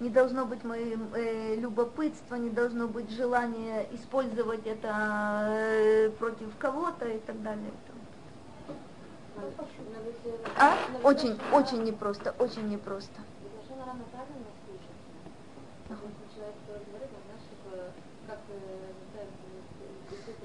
[0.00, 7.06] Не должно быть моим э, любопытство, не должно быть желание использовать это э, против кого-то
[7.06, 7.70] и так далее.
[10.58, 10.74] А?
[11.02, 13.20] Очень, очень непросто, очень непросто.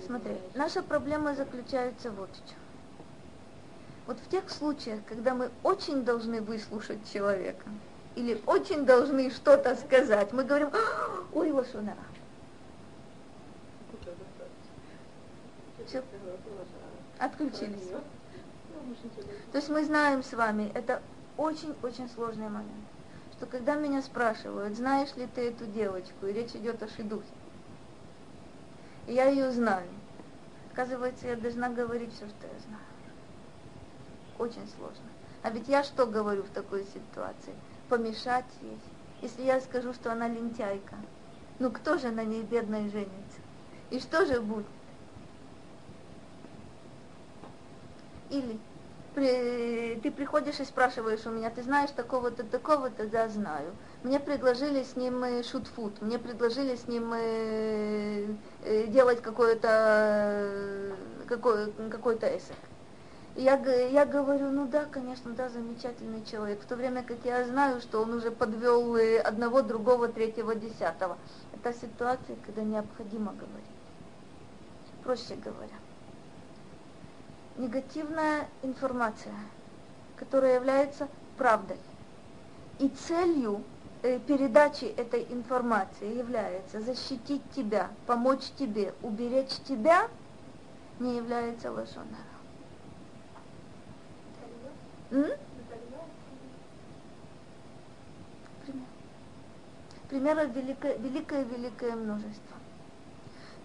[0.06, 2.58] Смотри, наша проблема заключается вот в чем.
[4.08, 7.66] Вот в тех случаях, когда мы очень должны выслушать человека,
[8.16, 10.70] или очень должны что-то сказать, мы говорим,
[11.34, 11.98] ой, лошонара.
[15.86, 16.04] Все,
[17.20, 17.90] отключились.
[19.52, 21.02] То есть мы знаем с вами, это
[21.38, 22.86] очень-очень сложный момент,
[23.34, 27.26] что когда меня спрашивают, знаешь ли ты эту девочку, и речь идет о шидухе,
[29.08, 29.88] я ее знаю.
[30.72, 32.84] Оказывается, я должна говорить все, что я знаю.
[34.40, 35.06] Очень сложно.
[35.44, 37.54] А ведь я что говорю в такой ситуации?
[37.90, 38.80] Помешать ей.
[39.22, 40.96] Если я скажу, что она лентяйка,
[41.60, 43.40] ну кто же на ней бедной женится?
[43.90, 44.66] И что же будет?
[48.30, 48.60] Или
[49.16, 53.74] при, ты приходишь и спрашиваешь у меня, ты знаешь такого-то, такого-то, да, знаю.
[54.04, 58.28] Мне предложили с ним э, шутфут, мне предложили с ним э,
[58.64, 60.96] э, делать э,
[61.28, 62.54] какой, какой-то эссе.
[63.36, 63.56] Я,
[63.88, 66.62] я говорю, ну да, конечно, да, замечательный человек.
[66.62, 71.18] В то время как я знаю, что он уже подвел одного, другого, третьего, десятого.
[71.54, 73.66] Это ситуация, когда необходимо говорить.
[75.04, 75.76] Проще говоря
[77.58, 79.34] негативная информация,
[80.18, 81.08] которая является
[81.38, 81.78] правдой.
[82.80, 83.62] И целью
[84.04, 90.08] э, передачи этой информации является защитить тебя, помочь тебе, уберечь тебя,
[91.00, 92.35] не является лошонара.
[95.10, 95.38] Пример.
[100.10, 102.58] Примеров великое, великое, великое множество.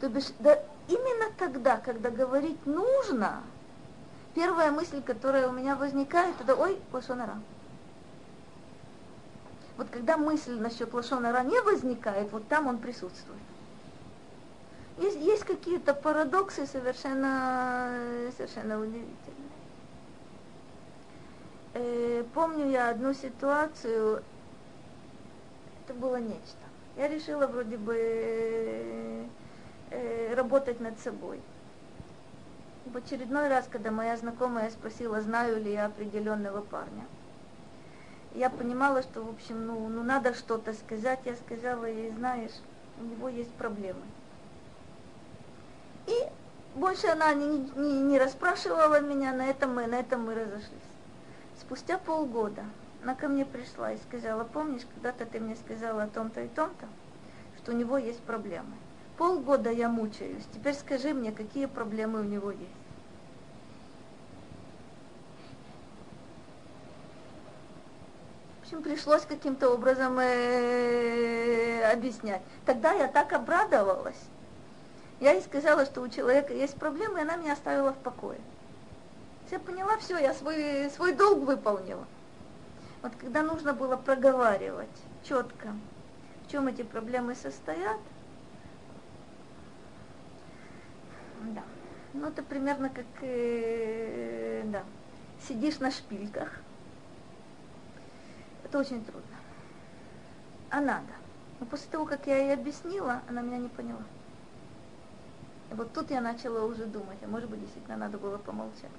[0.01, 3.43] То бишь, да, именно тогда, когда говорить нужно,
[4.35, 7.39] первая мысль, которая у меня возникает, это ой, лошонара.
[9.77, 13.41] Вот когда мысль насчет лошонара не возникает, вот там он присутствует.
[14.99, 17.91] Есть, есть какие-то парадоксы совершенно,
[18.37, 19.50] совершенно удивительные.
[21.75, 24.23] Э, помню я одну ситуацию,
[25.85, 26.59] это было нечто.
[26.97, 29.27] Я решила вроде бы
[29.91, 31.41] э, работать над собой
[32.93, 37.07] в очередной раз, когда моя знакомая спросила, знаю ли я определенного парня,
[38.35, 41.21] я понимала, что, в общем, ну, ну надо что-то сказать.
[41.25, 42.53] Я сказала ей, знаешь,
[43.01, 44.03] у него есть проблемы.
[46.07, 46.15] И
[46.75, 50.90] больше она не, не, не расспрашивала меня, на этом мы, на этом мы разошлись.
[51.61, 52.65] Спустя полгода
[53.03, 56.87] она ко мне пришла и сказала, помнишь, когда-то ты мне сказала о том-то и том-то,
[57.59, 58.75] что у него есть проблемы.
[59.17, 62.65] Полгода я мучаюсь, теперь скажи мне, какие проблемы у него есть.
[68.61, 72.43] В общем, пришлось каким-то образом э, объяснять.
[72.65, 74.21] Тогда я так обрадовалась.
[75.19, 78.39] Я ей сказала, что у человека есть проблемы, и она меня оставила в покое.
[79.51, 82.07] Я поняла, все, я свой, свой долг выполнила.
[83.03, 84.89] Вот когда нужно было проговаривать
[85.25, 85.75] четко,
[86.45, 87.99] в чем эти проблемы состоят,
[91.41, 91.63] да.
[92.13, 94.85] Ну, это примерно как, э, да,
[95.49, 96.61] сидишь на шпильках.
[98.65, 99.37] Это очень трудно.
[100.71, 101.13] А надо.
[101.59, 104.05] Но после того, как я ей объяснила, она меня не поняла.
[105.71, 108.91] И вот тут я начала уже думать, а может быть, действительно надо было помолчать.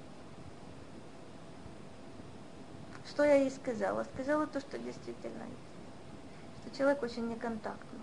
[3.12, 4.04] Что я ей сказала?
[4.04, 6.64] Сказала то, что действительно есть.
[6.64, 8.00] Что человек очень неконтактный.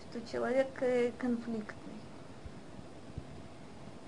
[0.00, 2.00] Что человек э, конфликтный.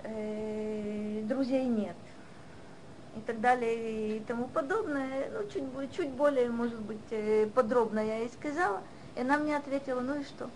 [0.03, 1.95] Э, друзей нет.
[3.15, 5.31] И так далее и тому подобное.
[5.31, 8.81] Ну, чуть, чуть более, может быть, э, подробно я ей сказала.
[9.15, 10.49] И она мне ответила, ну и что?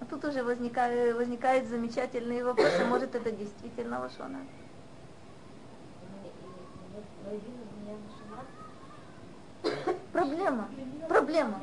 [0.00, 4.38] А тут уже возникает, возникает замечательный вопрос, а может это действительно лошона?
[10.12, 10.68] Проблема.
[11.08, 11.60] Проблема.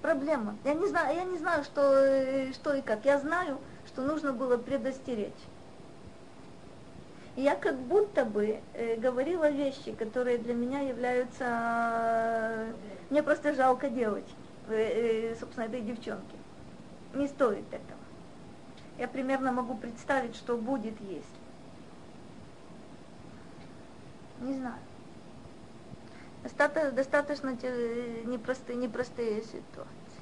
[0.00, 0.56] Проблема.
[0.64, 3.04] Я не знаю, я не знаю, что, что и как.
[3.04, 5.32] Я знаю, что нужно было предостеречь.
[7.36, 11.44] я как будто бы э, говорила вещи, которые для меня являются...
[11.44, 12.72] Э,
[13.10, 14.34] мне просто жалко девочки,
[14.68, 16.36] э, э, собственно, этой девчонки.
[17.14, 18.00] Не стоит этого.
[18.98, 21.41] Я примерно могу представить, что будет, если.
[24.41, 24.79] Не знаю.
[26.43, 27.49] Достаточно, достаточно
[28.25, 30.21] непростые, непростые ситуации.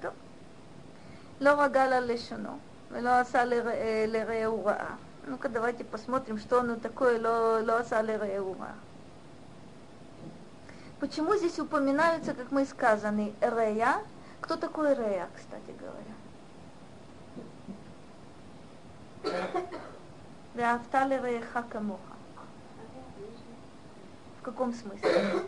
[0.00, 0.12] טוב.
[1.40, 2.58] לא רגל על לשונו
[2.90, 4.96] ולא עשה לרעהו רעה.
[5.26, 8.74] Ну-ка давайте посмотрим, что оно такое לא, לא עשה לרעהו רעה.
[11.00, 14.00] Почему здесь упоминаются, как мы сказаны, Рея?
[14.40, 16.14] Кто такой Рея, кстати говоря?
[20.56, 22.00] ואהבת לרעך כמוך.
[24.43, 25.09] В каком смысле?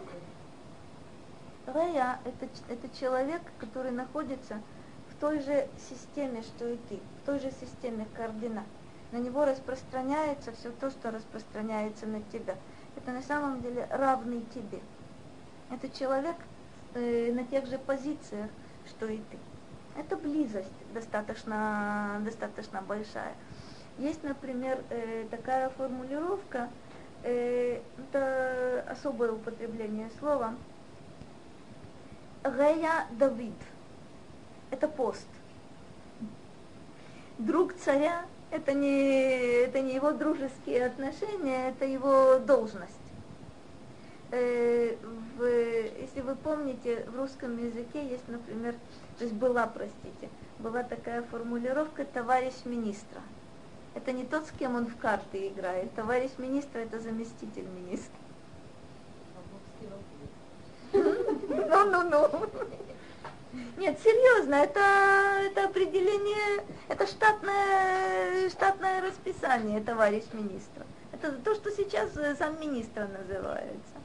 [1.68, 4.62] Рея это, это человек, который находится
[5.10, 8.64] в той же системе, что и ты, в той же системе координат.
[9.12, 12.56] На него распространяется все то, что распространяется на тебя.
[12.96, 14.80] Это на самом деле равный тебе.
[15.70, 16.38] Это человек
[16.93, 18.50] э, на тех же позициях,
[18.88, 19.38] что и ты.
[20.00, 23.34] Это близость достаточно, достаточно большая.
[23.98, 26.70] Есть, например, э, такая формулировка–
[27.26, 30.56] это особое употребление слова.
[32.44, 33.56] Рея Давид.
[34.72, 35.28] Это пост.
[37.38, 42.93] Друг царя это не, это не его дружеские отношения, это его должность.
[44.32, 44.96] Э,
[45.38, 48.76] в, если вы помните, в русском языке есть, например,
[49.18, 50.30] то есть была, простите,
[50.60, 53.22] была такая формулировка «товарищ министра».
[53.96, 55.93] Это не тот, с кем он в карты играет.
[55.96, 58.13] Товарищ министр– это заместитель министра.
[60.93, 62.30] Ну-ну-ну.
[63.78, 64.82] Нет, серьезно, это,
[65.46, 70.86] это определение, это штатное, штатное расписание, товарищ министра.
[71.13, 73.96] Это то, что сейчас сам министр называется.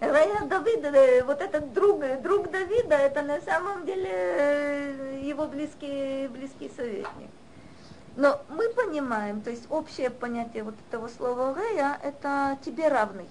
[0.00, 6.26] Рая Давида, э, вот этот друг, друг Давида, это на самом деле э, его близкий,
[6.26, 7.30] близкий советник.
[8.14, 13.28] Но мы понимаем, то есть общее понятие вот этого слова «рея»– это «тебе равный»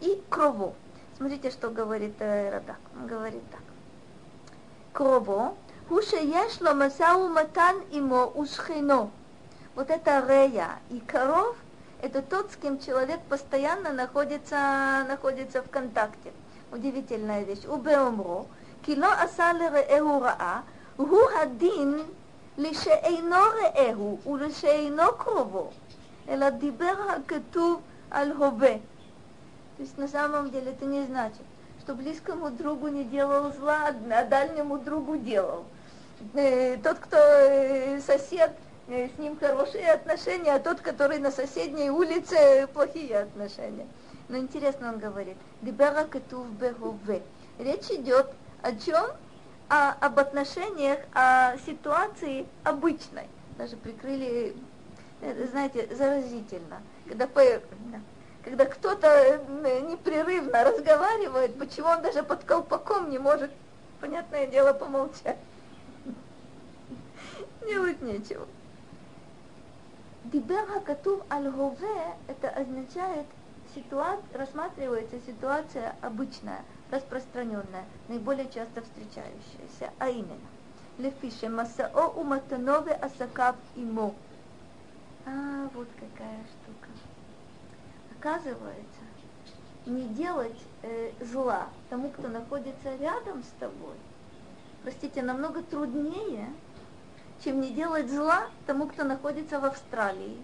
[0.00, 0.72] и «крово».
[1.18, 2.78] Смотрите, что говорит э, Радак.
[2.98, 3.60] Он говорит так.
[4.94, 5.54] «Крово»–
[5.88, 9.10] «Хуше ешло масау матан имо ушхино».
[9.74, 11.54] Вот это «рея» и «коров»–
[12.00, 16.32] это тот, с кем человек постоянно находится, находится в контакте.
[16.72, 17.66] Удивительная вещь.
[17.66, 18.46] «Убеумро»–
[18.86, 20.62] «кило асале реэу раа»–
[20.96, 22.06] «гу хадин
[22.57, 25.69] לשאינו רעהו ולשאינו קרובו,
[26.29, 27.81] אלא דיבר הכתוב
[28.11, 28.77] על הווה.
[29.77, 31.41] То есть на самом деле это не значит,
[31.81, 35.65] что близкому другу не делал зла, а дальнему другу делал.
[36.81, 37.17] Тот, кто
[37.99, 38.51] сосед,
[38.87, 43.85] с ним хорошие отношения, а тот, который на соседней улице, плохие отношения.
[44.29, 47.21] Но интересно он говорит, дибера кетув бехове.
[47.59, 48.27] Речь идет
[48.61, 49.05] о чем?
[49.70, 53.28] О, об отношениях, о ситуации обычной.
[53.56, 54.56] Даже прикрыли,
[55.20, 56.82] э, знаете, заразительно.
[57.06, 57.40] Когда, по,
[58.42, 59.38] когда кто-то
[59.88, 63.52] непрерывно разговаривает, почему он даже под колпаком не может,
[64.00, 65.38] понятное дело, помолчать.
[67.64, 68.48] Делать нечего.
[70.24, 71.48] Дибер хакатув аль
[72.26, 73.26] это означает
[73.72, 80.36] ситуация, рассматривается ситуация обычная, распространенная, наиболее часто встречающаяся, а именно
[80.98, 84.14] Лефише Масао Уматанове Асакав Имо.
[85.26, 86.88] А, вот какая штука.
[88.18, 89.00] Оказывается,
[89.86, 93.94] не делать э, зла тому, кто находится рядом с тобой,
[94.82, 96.48] простите, намного труднее,
[97.44, 100.36] чем не делать зла тому, кто находится в Австралии.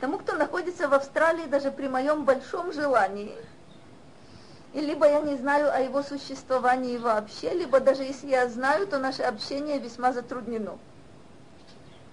[0.00, 3.34] Тому, кто находится в Австралии даже при моем большом желании.
[4.76, 8.98] И либо я не знаю о его существовании вообще, либо даже если я знаю, то
[8.98, 10.78] наше общение весьма затруднено.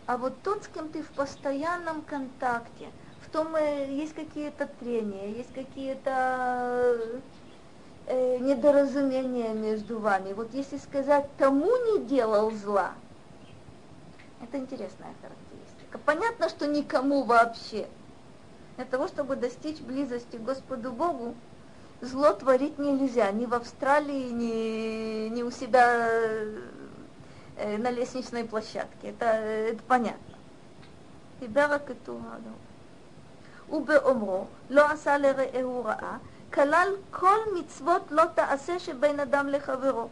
[0.06, 2.88] А вот тот, с кем ты в постоянном контакте,
[3.22, 6.98] в том э, есть какие-то трения, есть какие-то
[8.06, 10.32] э, недоразумения между вами.
[10.32, 12.94] Вот если сказать, тому не делал зла,
[14.42, 15.98] это интересная характеристика.
[16.06, 17.90] Понятно, что никому вообще.
[18.78, 21.36] Для того, чтобы достичь близости к Господу Богу,
[22.04, 26.06] зло творить нельзя, ни в Австралии, ни, ни у себя
[27.56, 29.10] э, на лестничной площадке.
[29.10, 30.36] Это, э, это понятно.
[31.40, 32.56] Тиберак и Тугану.
[33.70, 36.20] Убе омро, ло аса лере эураа,
[36.52, 40.10] калал кол мицвот ло таасе шебейн адам лехаверо.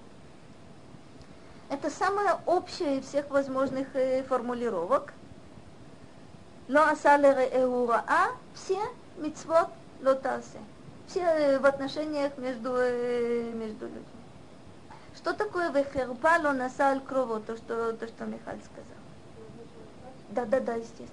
[1.69, 5.13] Это самая общая из всех возможных э, формулировок.
[6.69, 8.79] Ло аса лере эураа, все
[9.17, 9.67] мицвот
[10.01, 10.59] ло таасе
[11.19, 14.03] э, в отношениях между, э, между людьми.
[15.15, 19.01] Что такое вехерпа ло насаль крово, то что, то, что Михаль сказал?
[20.29, 21.09] Да, да, да, естественно.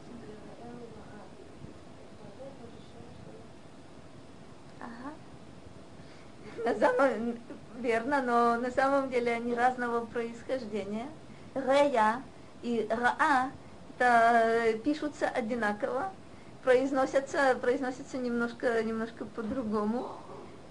[4.80, 5.12] Ага.
[6.64, 7.38] На самом,
[7.80, 11.08] верно, но на самом деле они разного происхождения.
[11.54, 12.22] Рея
[12.62, 13.50] и Раа
[13.98, 16.10] это пишутся одинаково,
[16.62, 20.08] произносятся, произносятся немножко, немножко по-другому,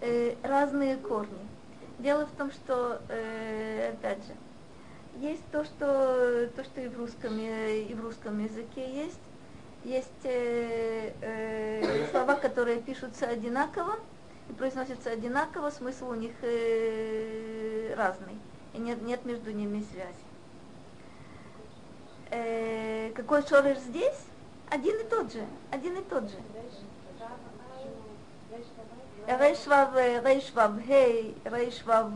[0.01, 1.47] э, разные корни.
[1.99, 4.33] Дело в том, что, э, опять же,
[5.19, 9.19] есть то, что, то, что и в русском, и в русском языке есть.
[9.83, 13.95] Есть э, э, слова, которые пишутся одинаково,
[14.49, 18.37] и произносятся одинаково, смысл у них э, разный,
[18.73, 20.27] и нет, нет между ними связи.
[22.31, 24.19] Э, какой шореш здесь?
[24.69, 26.35] Один и тот же, один и тот же.
[29.27, 32.11] Рейшвав, рейшвав, хей, рейшвав,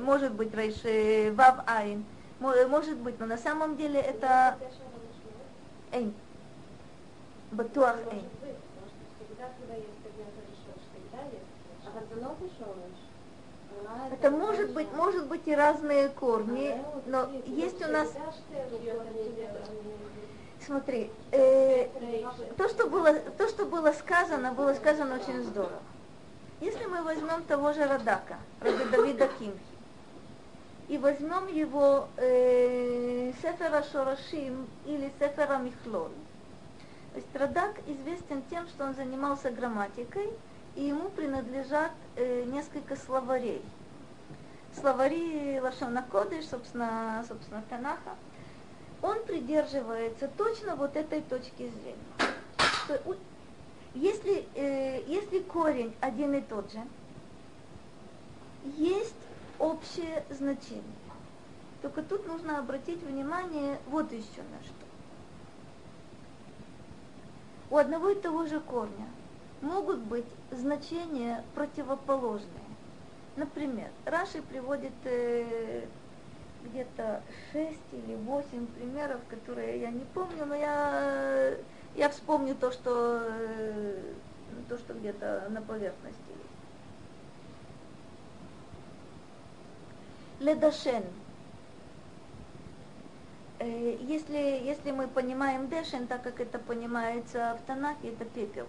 [0.00, 2.04] может быть рейш, вав айн,
[2.40, 4.58] может быть, но на самом деле это
[5.92, 6.14] эйн,
[7.52, 8.24] батуах эйн.
[14.12, 16.74] Это может быть, может быть и разные корни,
[17.06, 18.08] но есть у нас...
[20.68, 21.88] Смотри, э,
[22.58, 25.80] то, что было, то, что было сказано, было сказано очень здорово.
[26.60, 29.58] Если мы возьмем того же Радака, Раби Давида Кимхи,
[30.88, 36.10] и возьмем его э, Сефера Шорашим или Сефера Михлол,
[37.14, 40.28] то есть Радак известен тем, что он занимался грамматикой,
[40.76, 43.62] и ему принадлежат э, несколько словарей.
[44.78, 48.16] Словари Лашона Кодыш, собственно, собственно, Танаха.
[49.02, 52.34] Он придерживается точно вот этой точки зрения.
[52.58, 53.16] Что,
[53.94, 56.80] если, э, если корень один и тот же,
[58.76, 59.14] есть
[59.58, 60.82] общее значение.
[61.82, 64.74] Только тут нужно обратить внимание вот еще на что.
[67.70, 69.06] У одного и того же корня
[69.60, 72.48] могут быть значения противоположные.
[73.36, 75.86] Например, Раши приводит э,
[76.64, 77.22] где-то
[77.52, 81.54] шесть или восемь примеров, которые я не помню, но я,
[81.94, 84.12] я вспомню то, что, э,
[84.68, 86.48] то, что где-то на поверхности есть.
[90.40, 91.04] Ледашен.
[93.58, 98.66] Э, если, если мы понимаем дешен, так как это понимается в Танахе, это пепел.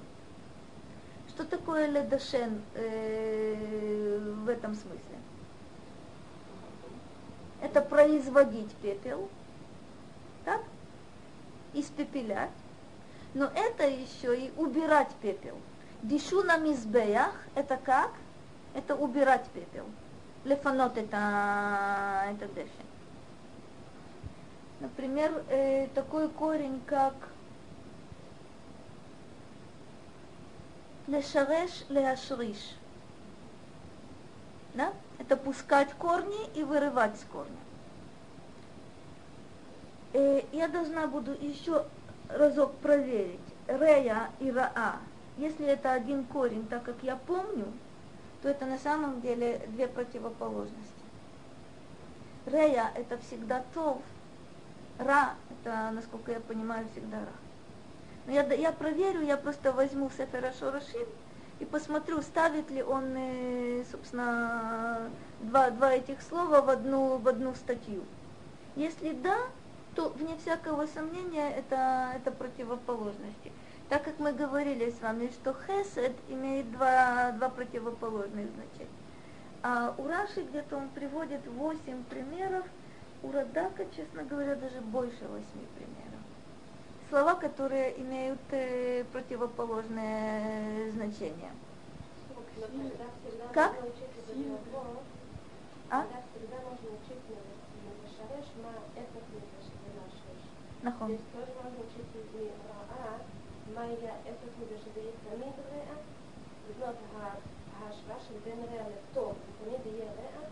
[1.29, 5.08] Что такое ледашен э, в этом смысле?
[7.61, 9.29] это производить пепел,
[10.45, 10.61] так?
[11.73, 12.51] Испепелять.
[13.33, 15.55] Но это еще и убирать пепел.
[16.01, 18.11] Дишу на мизбеях– это как?
[18.73, 19.85] Это убирать пепел.
[20.45, 22.69] Лефанот– это, а, это дефи.
[24.79, 27.13] Например, э, такой корень, как
[31.07, 32.75] лешареш леашриш.
[34.73, 34.93] Да?
[35.19, 37.51] Это пускать корни и вырывать с корня.
[40.13, 41.85] Э, я должна буду еще
[42.29, 43.39] разок проверить.
[43.67, 44.97] Рея и Раа.
[45.37, 47.65] Если это один корень, так как я помню,
[48.41, 50.77] то это на самом деле две противоположности.
[52.45, 54.01] Рея это всегда тов,
[54.97, 57.33] Ра это, насколько я понимаю, всегда Ра.
[58.25, 61.07] Но я, я проверю, я просто возьму Сефера Шорошим
[61.59, 65.09] и посмотрю, ставит ли он, э, собственно,
[65.41, 68.01] два, два этих слова в одну, в одну статью.
[68.75, 69.37] Если да,
[69.95, 73.51] то вне всякого сомнения это, это противоположности.
[73.89, 78.89] Так как мы говорили с вами, что хесед имеет два, два противоположных значения.
[79.61, 82.65] А у Раши где-то он приводит восемь примеров,
[83.23, 86.08] у Радака, честно говоря, даже больше восьми примеров
[87.10, 91.52] Слова, которые имеют э, противоположное значение.
[93.52, 93.72] Как?
[95.90, 96.04] А?
[100.82, 101.16] נכון.
[103.74, 105.94] מה יהיה ההפך מזה שזה יהיה תמיד רע,
[106.70, 106.96] לבנות
[107.78, 110.46] ההשוואה של בין רע לטוב, תמיד יהיה רע,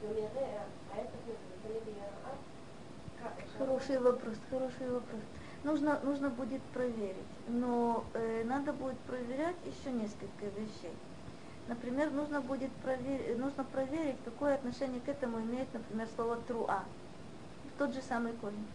[0.00, 0.60] ומרע
[0.90, 2.34] ההפך מזה תמיד יהיה רע.
[3.58, 5.24] Хороший вопрос, хороший вопрос.
[5.65, 7.15] Нужно, нужно будет проверить,
[7.47, 10.93] но э, надо будет проверять еще несколько вещей.
[11.67, 16.83] Например, нужно будет проверить, нужно проверить, какое отношение к этому имеет, например, слово труа.
[17.79, 18.67] Тот же самый корень.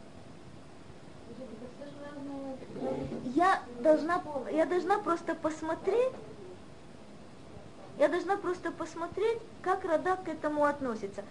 [3.36, 6.12] Я должна, я должна просто посмотреть,
[8.00, 11.22] я должна просто посмотреть, как Радак к этому относится.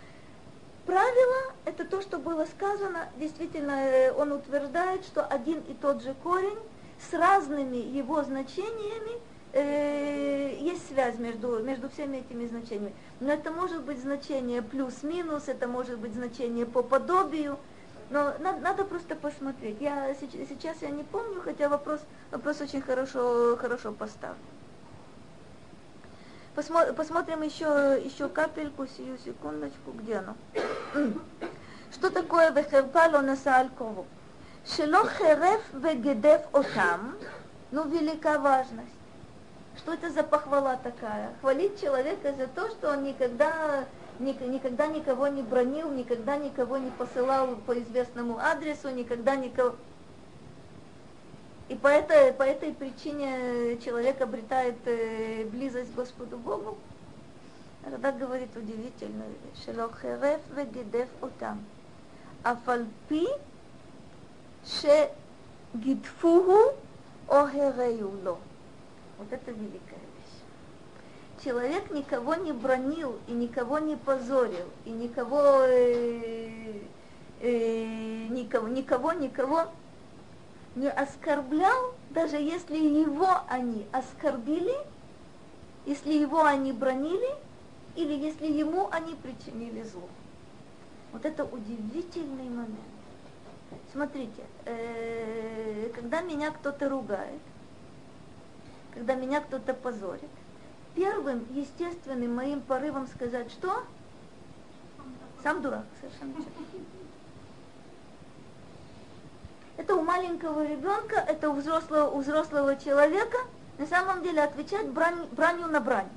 [0.89, 3.09] Правило– это то, что было сказано.
[3.19, 6.57] Действительно, э, он утверждает, что один и тот же корень
[6.99, 9.21] с разными его значениями
[9.53, 12.95] э, есть связь между, между всеми этими значениями.
[13.19, 17.59] Но это может быть значение плюс-минус, это может быть значение по подобию–
[18.09, 19.77] но надо, надо просто посмотреть.
[19.79, 22.01] Я сейчас я не помню, хотя вопрос,
[22.31, 24.39] вопрос очень хорошо, хорошо поставлен.
[26.59, 30.35] Посмо, посмотрим еще, еще капельку, сию секундочку, где оно?
[31.93, 34.05] Что такое вехерпало на саалькову?
[34.65, 37.15] Шело хереф вегедев отам,
[37.71, 38.91] ну велика важность.
[39.77, 41.29] Что это за похвала такая?
[41.39, 43.85] Хвалить человека за то, что он никогда
[44.19, 49.77] никогда никого не бронил, никогда никого не посылал по известному адресу, никогда никого...
[51.69, 56.77] И по этой, по этой причине человек обретает э, близость к Господу Богу.
[57.83, 59.63] Тогда говорит удивительную вещь.
[59.65, 61.63] Шелохереф вегидев отам.
[62.43, 63.27] Афальпи
[65.73, 66.73] шегидфуху
[67.27, 68.09] охерею
[69.17, 69.99] Вот это великое
[71.43, 76.73] человек никого не бронил и никого не позорил, и никого, э,
[77.41, 79.67] э, никого, никого, никого
[80.75, 84.75] не оскорблял, даже если его они оскорбили,
[85.85, 87.29] если его они бронили,
[87.95, 90.07] или если ему они причинили зло.
[91.11, 92.79] Вот это удивительный момент.
[93.91, 97.41] Смотрите, э, когда меня кто-то ругает,
[98.93, 100.29] когда меня кто-то позорит,
[100.95, 103.83] первым естественным моим порывом сказать, что?
[105.43, 106.35] Сам дурак, совершенно.
[109.79, 113.37] Это у маленького ребенка, это у взрослого, у взрослого человека
[113.77, 116.09] на самом деле отвечать брань, бранью на брань.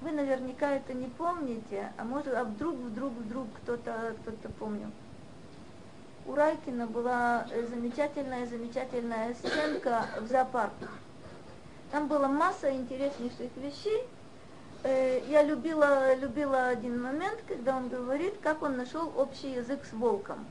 [0.00, 4.92] Вы наверняка это не помните, а может, а вдруг, вдруг, вдруг кто-то кто-то помнил.
[6.24, 10.86] У Райкина была замечательная, замечательная сценка в зоопарке.
[11.90, 14.06] Там была масса интереснейших вещей.
[14.84, 19.92] Э, я любила, любила один момент, когда он говорит, как он нашел общий язык с
[19.92, 20.46] волком.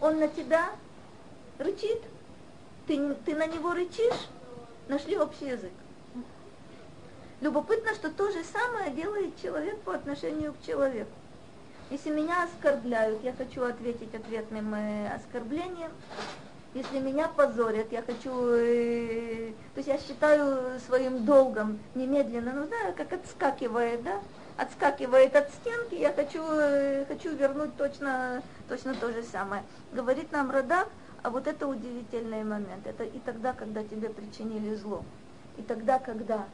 [0.00, 0.70] Он на тебя
[1.58, 2.02] рычит,
[2.86, 4.28] ты, ты на него рычишь,
[4.88, 5.72] нашли общий язык.
[7.40, 11.10] Любопытно, что то же самое делает человек по отношению к человеку.
[11.90, 15.90] Если меня оскорбляют, я хочу ответить ответным э, оскорблением.
[16.74, 22.94] Если меня позорят, я хочу, э, то есть я считаю своим долгом немедленно, ну знаю,
[22.94, 24.20] как отскакивает, да,
[24.58, 29.62] отскакивает от стенки, я хочу, э, хочу вернуть точно, точно то же самое.
[29.92, 30.88] Говорит нам Радак,
[31.22, 35.02] а вот это удивительный момент, это и тогда, когда тебе причинили зло,
[35.56, 36.46] и тогда, когда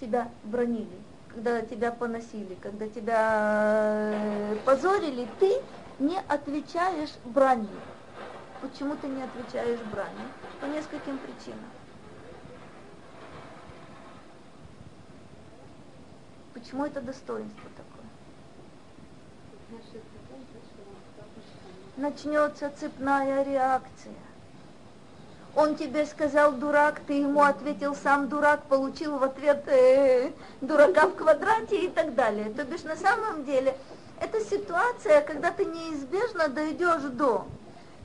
[0.00, 0.98] тебя бронили,
[1.32, 5.54] когда тебя поносили, когда тебя э, позорили, ты
[5.98, 7.68] не отвечаешь бранью.
[8.60, 10.28] Почему ты не отвечаешь бранью?
[10.60, 11.70] По нескольким причинам.
[16.54, 18.02] Почему это достоинство такое?
[21.96, 24.14] Начнется цепная реакция.
[25.54, 30.30] Он тебе сказал дурак, ты ему ответил сам дурак, получил в ответ э,
[30.62, 32.50] дурака в квадрате и так далее.
[32.54, 33.76] То бишь на самом деле
[34.18, 37.46] это ситуация, когда ты неизбежно дойдешь до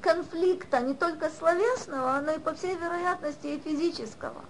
[0.01, 4.41] конфликта не только словесного, но и по всей вероятности и физического.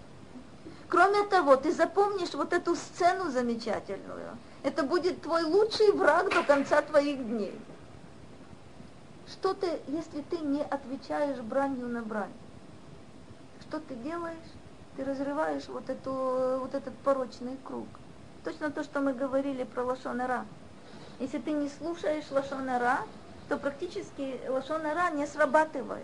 [0.90, 4.36] Кроме того, ты запомнишь вот эту сцену замечательную.
[4.64, 7.54] Это будет твой лучший враг до конца твоих дней.
[9.40, 12.34] Что ты, если ты не отвечаешь бранью на брань?
[13.62, 14.50] Что ты делаешь?
[14.96, 17.86] Ты разрываешь вот, эту, вот этот порочный круг.
[18.44, 20.44] Точно то, что мы говорили про лошонара.
[21.20, 23.02] Если ты не слушаешь лошонара,
[23.48, 26.02] то практически лошонара не срабатывает.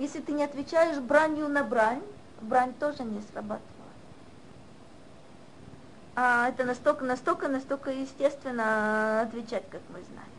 [0.00, 2.02] Если ты не отвечаешь бранью на брань,
[2.42, 3.62] брань тоже не срабатывает.
[6.16, 10.33] А это настолько, настолько, настолько естественно отвечать, как мы знаем.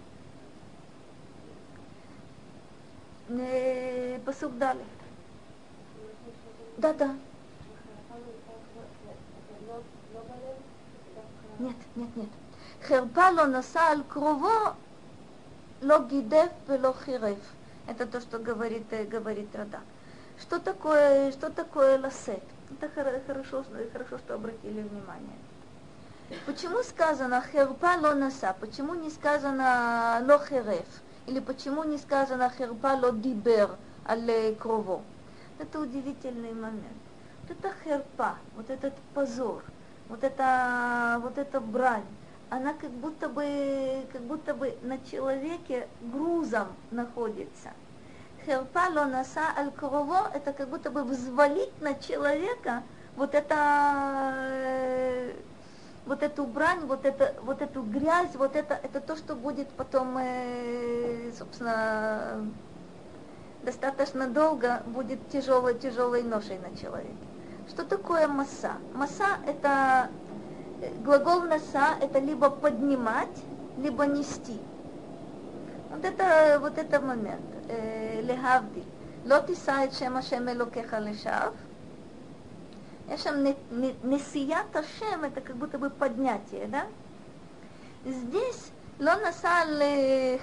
[4.25, 4.85] Посуд далее.
[6.79, 7.15] Да, да.
[11.59, 12.29] Нет, нет, нет.
[12.83, 14.59] חרפה לא נשא על קרובו,
[15.83, 17.39] לא גידף ולא חירף.
[17.87, 19.81] Это то, что говорит, говорит Рада.
[20.39, 22.43] Что такое, что такое ласет?
[22.71, 22.89] Это
[23.27, 25.39] хорошо, хорошо, что обратили внимание.
[26.47, 28.55] Почему сказано херпа ло наса?
[28.61, 30.87] Почему не сказано ло хереф?
[31.28, 33.78] Или почему не сказано херпа ло дибер
[34.08, 35.02] аль крово?
[35.58, 37.02] Это удивительный момент.
[37.42, 39.64] Вот это херпа, вот этот позор,
[40.10, 42.06] вот это, вот эта брань,
[42.50, 47.70] она как будто бы, как будто бы на человеке грузом находится.
[48.46, 52.84] Херпа лонаса аль крово, это как будто бы взвалить на человека
[53.16, 55.32] вот это,
[56.06, 60.18] вот эту брань, вот, это, вот эту грязь, вот это, это то, что будет потом,
[60.20, 62.46] э, собственно,
[63.64, 67.16] достаточно долго будет тяжелой-тяжелой ношей на человеке.
[67.68, 68.74] Что такое масса?
[68.94, 70.10] Масса– это
[70.82, 73.36] э, глагол наса– это либо поднимать,
[73.78, 74.60] либо нести.
[75.90, 77.42] Вот это, вот это момент.
[77.68, 78.84] Э, Легавди,
[79.26, 81.54] Лотисает шема шем элокеха лешав–
[83.09, 83.45] יש שם
[84.05, 86.87] נשיאת השם, это как будто бы поднятие, да?
[88.07, 88.71] Здесь
[89.01, 89.83] לא נסע על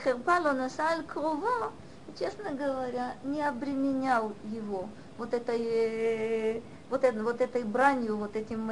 [0.03, 1.71] חרפה, לא נסע על קרובו,
[2.19, 8.67] честно говоря, не обременял его вот этой, вот, это, вот этой бранью, вот этим,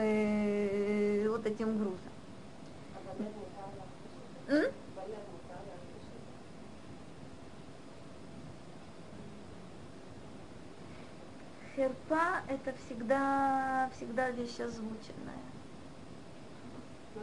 [1.30, 2.16] вот этим грузом.
[11.81, 15.40] Херпа это всегда, всегда вещь озвученная.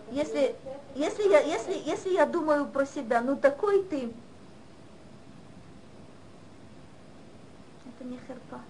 [0.09, 0.55] Если,
[0.95, 4.11] если, я, если, если я думаю про себя, ну такой ты,
[7.85, 8.61] это не херпа.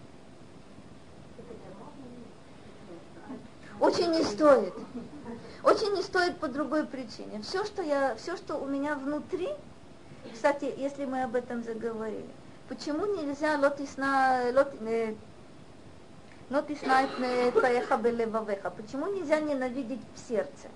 [3.80, 4.74] Очень не стоит.
[5.64, 7.42] Очень не стоит по другой причине.
[7.44, 9.48] Все, что я, все, что у меня внутри,
[10.34, 12.28] кстати, если мы об этом заговорили,
[12.68, 15.16] почему нельзя лотисна, лот, э,
[16.50, 17.08] лотисна
[17.54, 18.70] твоеха белевавеха?
[18.70, 20.68] Почему нельзя ненавидеть в сердце?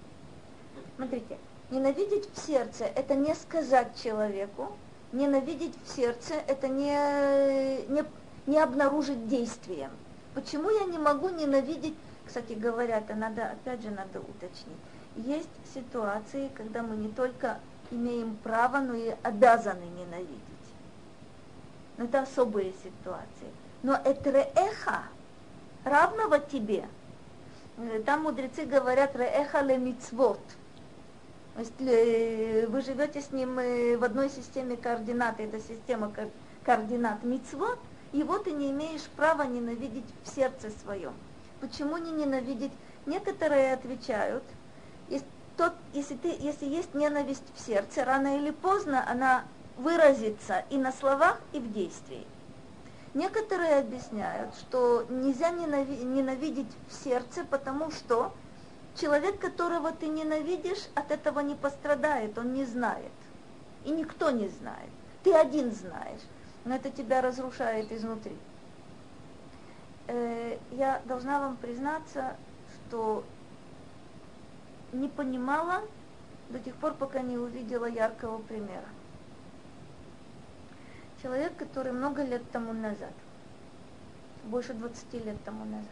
[0.95, 1.37] Смотрите,
[1.69, 4.71] ненавидеть в сердце– это не сказать человеку,
[5.11, 8.03] ненавидеть в сердце– это не, не
[8.47, 9.91] не обнаружить действием.
[10.33, 11.95] Почему я не могу ненавидеть,
[12.25, 14.77] кстати говоря, это надо, опять же, надо уточнить.
[15.15, 17.59] Есть ситуации, когда мы не только
[17.91, 20.39] имеем право, но и обязаны ненавидеть.
[21.97, 23.51] Но это особые ситуации.
[23.83, 25.03] Но это реэха,
[25.83, 26.85] равного тебе.
[27.77, 30.39] Э, там мудрецы говорят реэха ле мицвот.
[31.55, 36.11] То есть э, вы живете с ним э, в одной системе координат, это система
[36.63, 37.79] координат мицвот,
[38.13, 41.13] его ты не имеешь права ненавидеть в сердце своем.
[41.59, 42.71] Почему не ненавидеть?
[43.05, 44.43] Некоторые отвечают,
[45.09, 45.27] если,
[45.57, 49.43] тот, если, ты, если есть ненависть в сердце, рано или поздно она
[49.77, 52.25] выразится и на словах, и в действии.
[53.13, 58.33] Некоторые объясняют, что нельзя ненавидеть в сердце, потому что
[58.95, 63.11] человек, которого ты ненавидишь, от этого не пострадает, он не знает.
[63.83, 64.89] И никто не знает.
[65.23, 66.21] Ты один знаешь
[66.65, 68.35] но это тебя разрушает изнутри.
[70.07, 72.35] Э, я должна вам признаться,
[72.87, 73.23] что
[74.91, 75.81] не понимала
[76.49, 78.85] до тех пор, пока не увидела яркого примера.
[81.21, 83.13] Человек, который много лет тому назад,
[84.45, 85.85] больше 20 лет тому назад,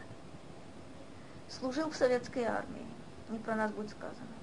[1.48, 2.86] служил в советской армии,
[3.28, 4.34] не про нас будет сказано,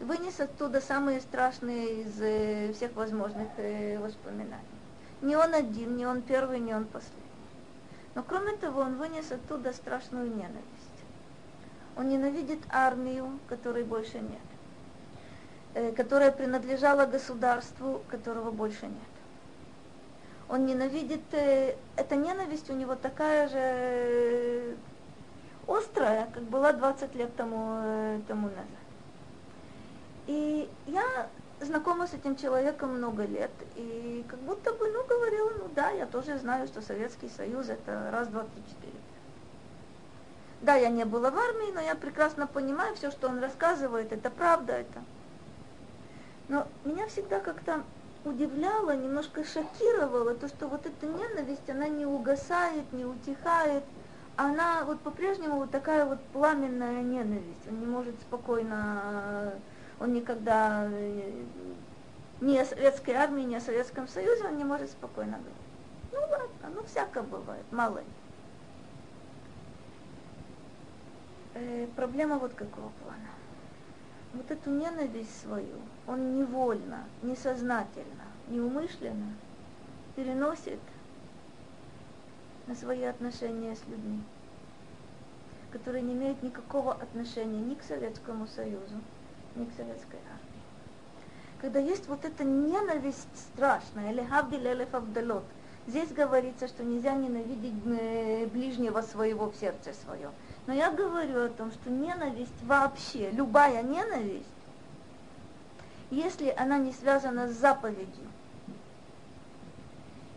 [0.00, 4.56] вынес оттуда самые страшные из э, всех возможных э, воспоминаний.
[5.20, 7.22] Не он один, не он первый, не он последний.
[8.16, 10.98] Но кроме того, он вынес оттуда страшную ненависть.
[11.96, 14.40] Он ненавидит армию, которой больше нет,
[15.74, 19.11] э, которая принадлежала государству, которого больше нет.
[20.52, 24.76] Он ненавидит, эта ненависть у него такая же
[25.66, 28.66] острая, как была 20 лет тому, тому назад.
[30.26, 35.70] И я знакома с этим человеком много лет, и как будто бы, ну, говорила, ну
[35.74, 39.00] да, я тоже знаю, что Советский Союз это раз, два, три, четыре.
[40.60, 44.28] Да, я не была в армии, но я прекрасно понимаю, все, что он рассказывает, это
[44.28, 45.02] правда, это.
[46.48, 47.84] Но меня всегда как-то
[48.24, 53.84] удивляло, немножко шокировало то, что вот эта ненависть, она не угасает, не утихает,
[54.36, 59.52] она вот по-прежнему вот такая вот пламенная ненависть, он не может спокойно
[60.02, 61.44] он никогда э,
[62.40, 65.52] ни о советской армии, ни о Советском Союзе он не может спокойно говорить.
[66.10, 68.04] Ну ладно, ну всяко бывает, мало ли.
[71.54, 73.30] Э, проблема вот какого плана.
[74.34, 75.76] Вот эту ненависть свою
[76.06, 79.32] он невольно, несознательно, неумышленно
[80.16, 80.80] переносит
[82.66, 84.22] на свои отношения с людьми,
[85.70, 89.00] которые не имеют никакого отношения ни к Советскому Союзу,
[89.56, 90.52] не к советской армии.
[91.60, 95.44] Когда есть вот эта ненависть страшная, или хавдиль элеф авдалот,
[95.86, 100.30] здесь говорится, что нельзя ненавидеть э, ближнего своего в сердце свое.
[100.66, 104.46] Но я говорю о том, что ненависть вообще, любая ненависть,
[106.12, 108.28] если она не связана с заповедью,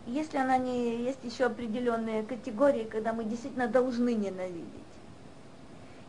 [0.06, 4.64] если она не есть еще определенные категории, когда мы действительно должны ненавидеть,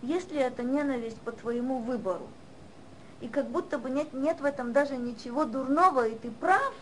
[0.03, 2.27] если это ненависть по твоему выбору,
[3.19, 6.73] и как будто бы нет, нет в этом даже ничего дурного, и ты прав,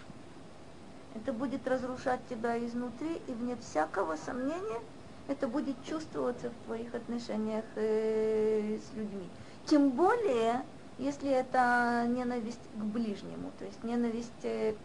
[1.15, 4.79] это будет разрушать тебя изнутри, и вне всякого сомнения
[5.27, 9.27] это будет чувствоваться в твоих отношениях э, с людьми.
[9.65, 10.63] Тем более,
[10.97, 14.75] если это ненависть к ближнему, то есть ненависть э,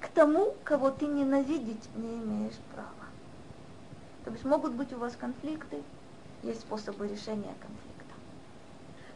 [0.00, 2.90] к тому, кого ты ненавидеть не имеешь права.
[4.24, 5.82] То есть могут быть у вас конфликты,
[6.42, 8.14] есть способы решения конфликта.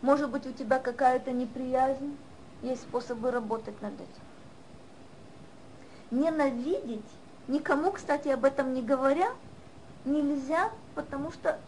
[0.03, 2.17] Может быть, у тебя какая-то неприязнь,
[2.63, 4.23] есть способы работать над этим.
[6.11, 7.09] Ненавидеть,
[7.49, 9.33] никому, кстати, об этом не говоря,
[10.05, 11.59] нельзя, потому что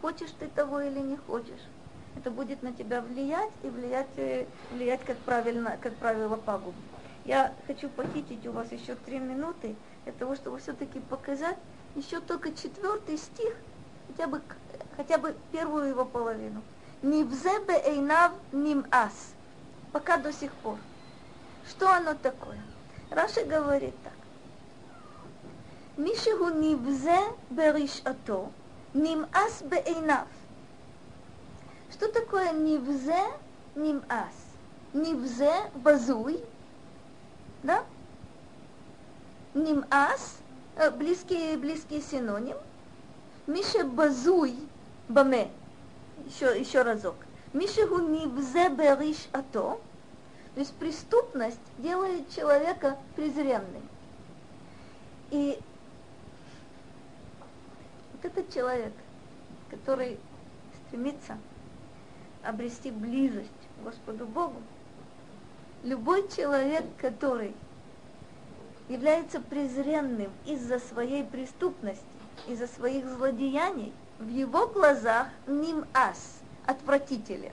[0.00, 1.62] хочешь ты того или не хочешь
[2.18, 6.82] это будет на тебя влиять и влиять, э, влиять как, правильно, как правило пагубно.
[7.24, 11.56] Я хочу похитить у вас еще три минуты для того, чтобы все-таки показать
[11.94, 13.54] еще только четвертый стих,
[14.08, 14.42] хотя бы,
[14.96, 16.62] хотя бы первую его половину.
[17.02, 19.32] Нивзебе эйнав ним ас.
[19.92, 20.76] Пока до сих пор.
[21.68, 22.58] Что оно такое?
[23.10, 24.12] Раши говорит так.
[25.96, 27.18] Мишигу нивзе
[27.50, 28.50] бериш ато,
[28.94, 30.26] ним ас бе беэйнав.
[31.98, 33.24] Что такое нивзе,
[33.74, 34.32] нимас?
[34.92, 36.40] Нивзе, базуй,
[37.64, 37.84] да?
[39.52, 40.36] Нимас,
[40.96, 42.56] близкий, близкий синоним.
[43.48, 44.54] Миша базуй,
[45.08, 45.50] баме,
[46.24, 47.16] еще, еще разок.
[47.52, 49.80] Мишигу нивзе бериш ато,
[50.54, 53.82] то есть преступность делает человека презренным.
[55.32, 55.58] И
[58.12, 58.92] вот этот человек,
[59.68, 60.20] который
[60.86, 61.38] стремится
[62.42, 63.48] обрести близость
[63.78, 64.60] к Господу Богу,
[65.82, 67.54] любой человек, который
[68.88, 72.04] является презренным из-за своей преступности,
[72.46, 77.52] из-за своих злодеяний– в его глазах ним ас, отвратителен.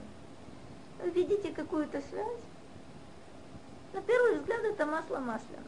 [1.02, 2.40] Вы видите какую-то связь?
[3.92, 5.62] На первый взгляд это масло масляное.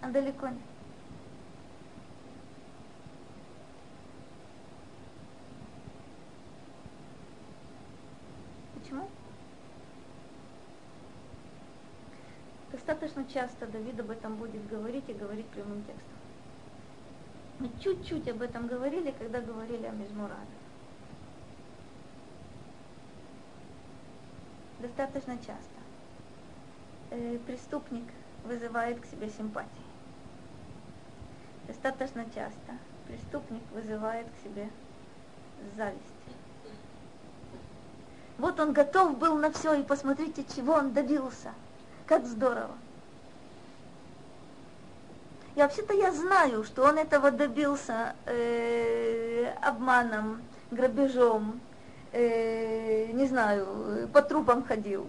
[0.00, 0.75] А далеко нет.
[8.86, 9.08] Почему?
[12.70, 16.16] Достаточно часто Давид об этом будет говорить и говорить прямым текстом.
[17.58, 20.36] Мы чуть-чуть об этом говорили, когда говорили о Мизмураде.
[24.78, 25.80] Достаточно часто.
[27.10, 28.04] Э, преступник
[28.44, 29.70] вызывает к себе симпатии.
[31.66, 34.68] Достаточно часто преступник вызывает к себе
[35.76, 36.15] зависть.
[38.38, 41.52] Вот он готов был на все, и посмотрите, чего он добился.
[42.06, 42.74] Как здорово.
[45.54, 51.60] И вообще-то я знаю, что он этого добился э, обманом, грабежом,
[52.12, 55.08] э, не знаю, по трупам ходил.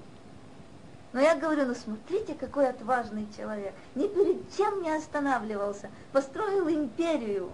[1.12, 3.74] Но я говорю, ну смотрите, какой отважный человек.
[3.96, 5.90] Ни перед чем не останавливался.
[6.14, 7.50] Построил империю.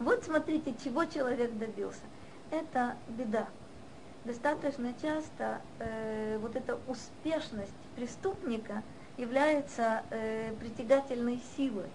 [0.00, 2.00] Вот смотрите, чего человек добился.
[2.50, 3.46] Это беда.
[4.24, 8.84] Достаточно часто э, вот эта успешность преступника
[9.16, 11.90] является э, притягательной силой.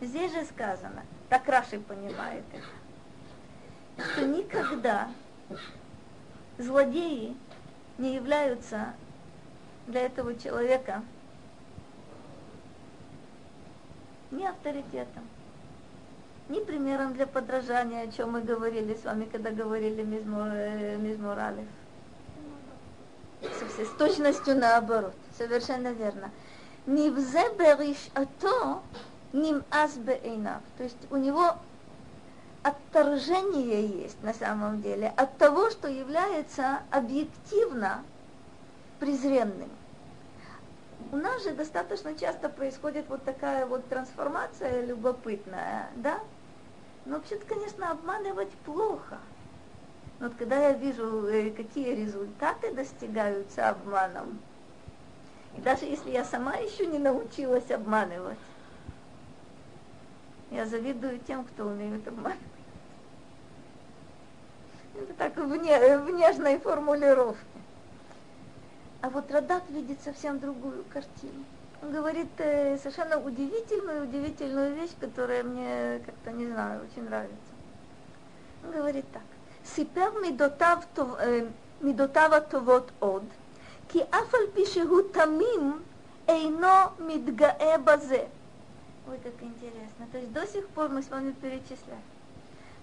[0.00, 5.08] Здесь же сказано, так Раши понимает это, что никогда
[6.58, 7.36] злодеи
[7.98, 8.94] не являются
[9.86, 11.02] для этого человека
[14.32, 15.22] ни авторитетом,
[16.48, 20.48] ни примером для подражания, о чем мы говорили с вами, когда говорили Мизмур,
[21.38, 21.64] э.
[23.42, 26.30] С точностью наоборот, совершенно верно.
[26.86, 28.80] Нивзе бериш ато
[29.32, 30.62] ним аз бейнав.
[30.78, 31.56] То есть у него
[32.62, 38.02] отторжение есть на самом деле от того, что является объективно
[38.98, 39.70] презренным.
[41.12, 46.18] У нас же достаточно часто происходит вот такая вот трансформация любопытная, да?
[47.06, 49.18] Но вообще-то, конечно, обманывать плохо.
[50.18, 54.40] Но вот когда я вижу, э, какие результаты достигаются обманом,
[55.56, 58.38] и даже если я сама еще не научилась обманывать,
[60.50, 62.40] я завидую тем, кто умеет обманывать.
[64.94, 67.40] Это так в, не, в нежной формулировке.
[69.02, 71.44] А вот Радак видит совсем другую картину
[71.85, 77.51] Он говорит э, совершенно удивительную, удивительную вещь, которая мне как-то, не знаю, очень нравится.
[78.63, 79.23] Он говорит так.
[79.65, 80.77] סיפר מידותיו,
[81.81, 83.23] מידותיו הטובות עוד,
[83.89, 85.81] כי אף על פי שהוא תמים,
[86.27, 86.67] אינו
[86.99, 88.25] מתגאה בזה.
[89.09, 90.05] Ой, как интересно.
[90.11, 92.01] То есть до сих пор мы с вами перечисляем.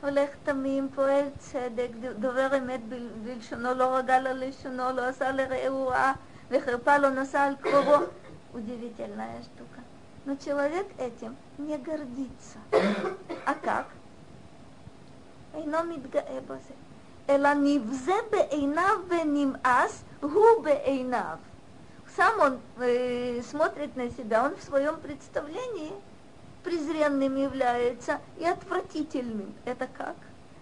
[0.03, 1.89] הולך תמים, פועל צדק,
[2.19, 2.81] דובר אמת
[3.25, 6.13] בלשונו, לא רגל על לשונו, לא עשה לרעהו רעה,
[6.51, 7.97] וחרפה לא נשא על קרובו.
[8.53, 9.83] Удивительная штука.
[10.25, 12.59] Но человек этим не гордится.
[13.47, 13.87] А как?
[15.55, 16.75] אינו מתגאה בזה.
[17.29, 21.39] אלא נבזה בעיניו ונמאס הוא בעיניו.
[22.17, 25.93] Сам он э, смотрит на себя, он в своем представлении
[26.65, 29.55] презренным является и отвратительным.
[29.65, 30.17] Это как?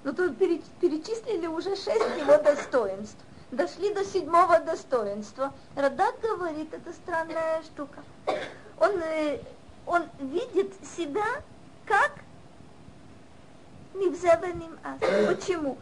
[0.04, 3.24] Ну тут перечислили уже шесть его достоинств.
[3.50, 5.52] Дошли до седьмого достоинства.
[5.76, 8.02] Радак говорит, это странная штука.
[8.78, 9.40] Он, э,
[9.86, 11.24] он видит себя
[11.86, 12.12] как
[13.94, 15.00] נבזה ונמאס.
[15.28, 15.76] почему?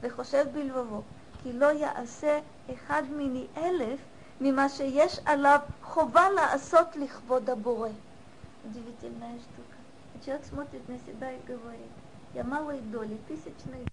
[0.00, 1.02] וחושב בלבבו,
[1.42, 2.40] כי לא יעשה
[2.74, 4.00] אחד מיני אלף
[4.40, 7.88] ממה שיש עליו חובה לעשות לכבוד הבורא.
[8.64, 9.78] Удивительная штука.
[10.24, 11.92] Человек смотрит на себя и говорит,
[12.34, 13.86] я малой доли, тысячной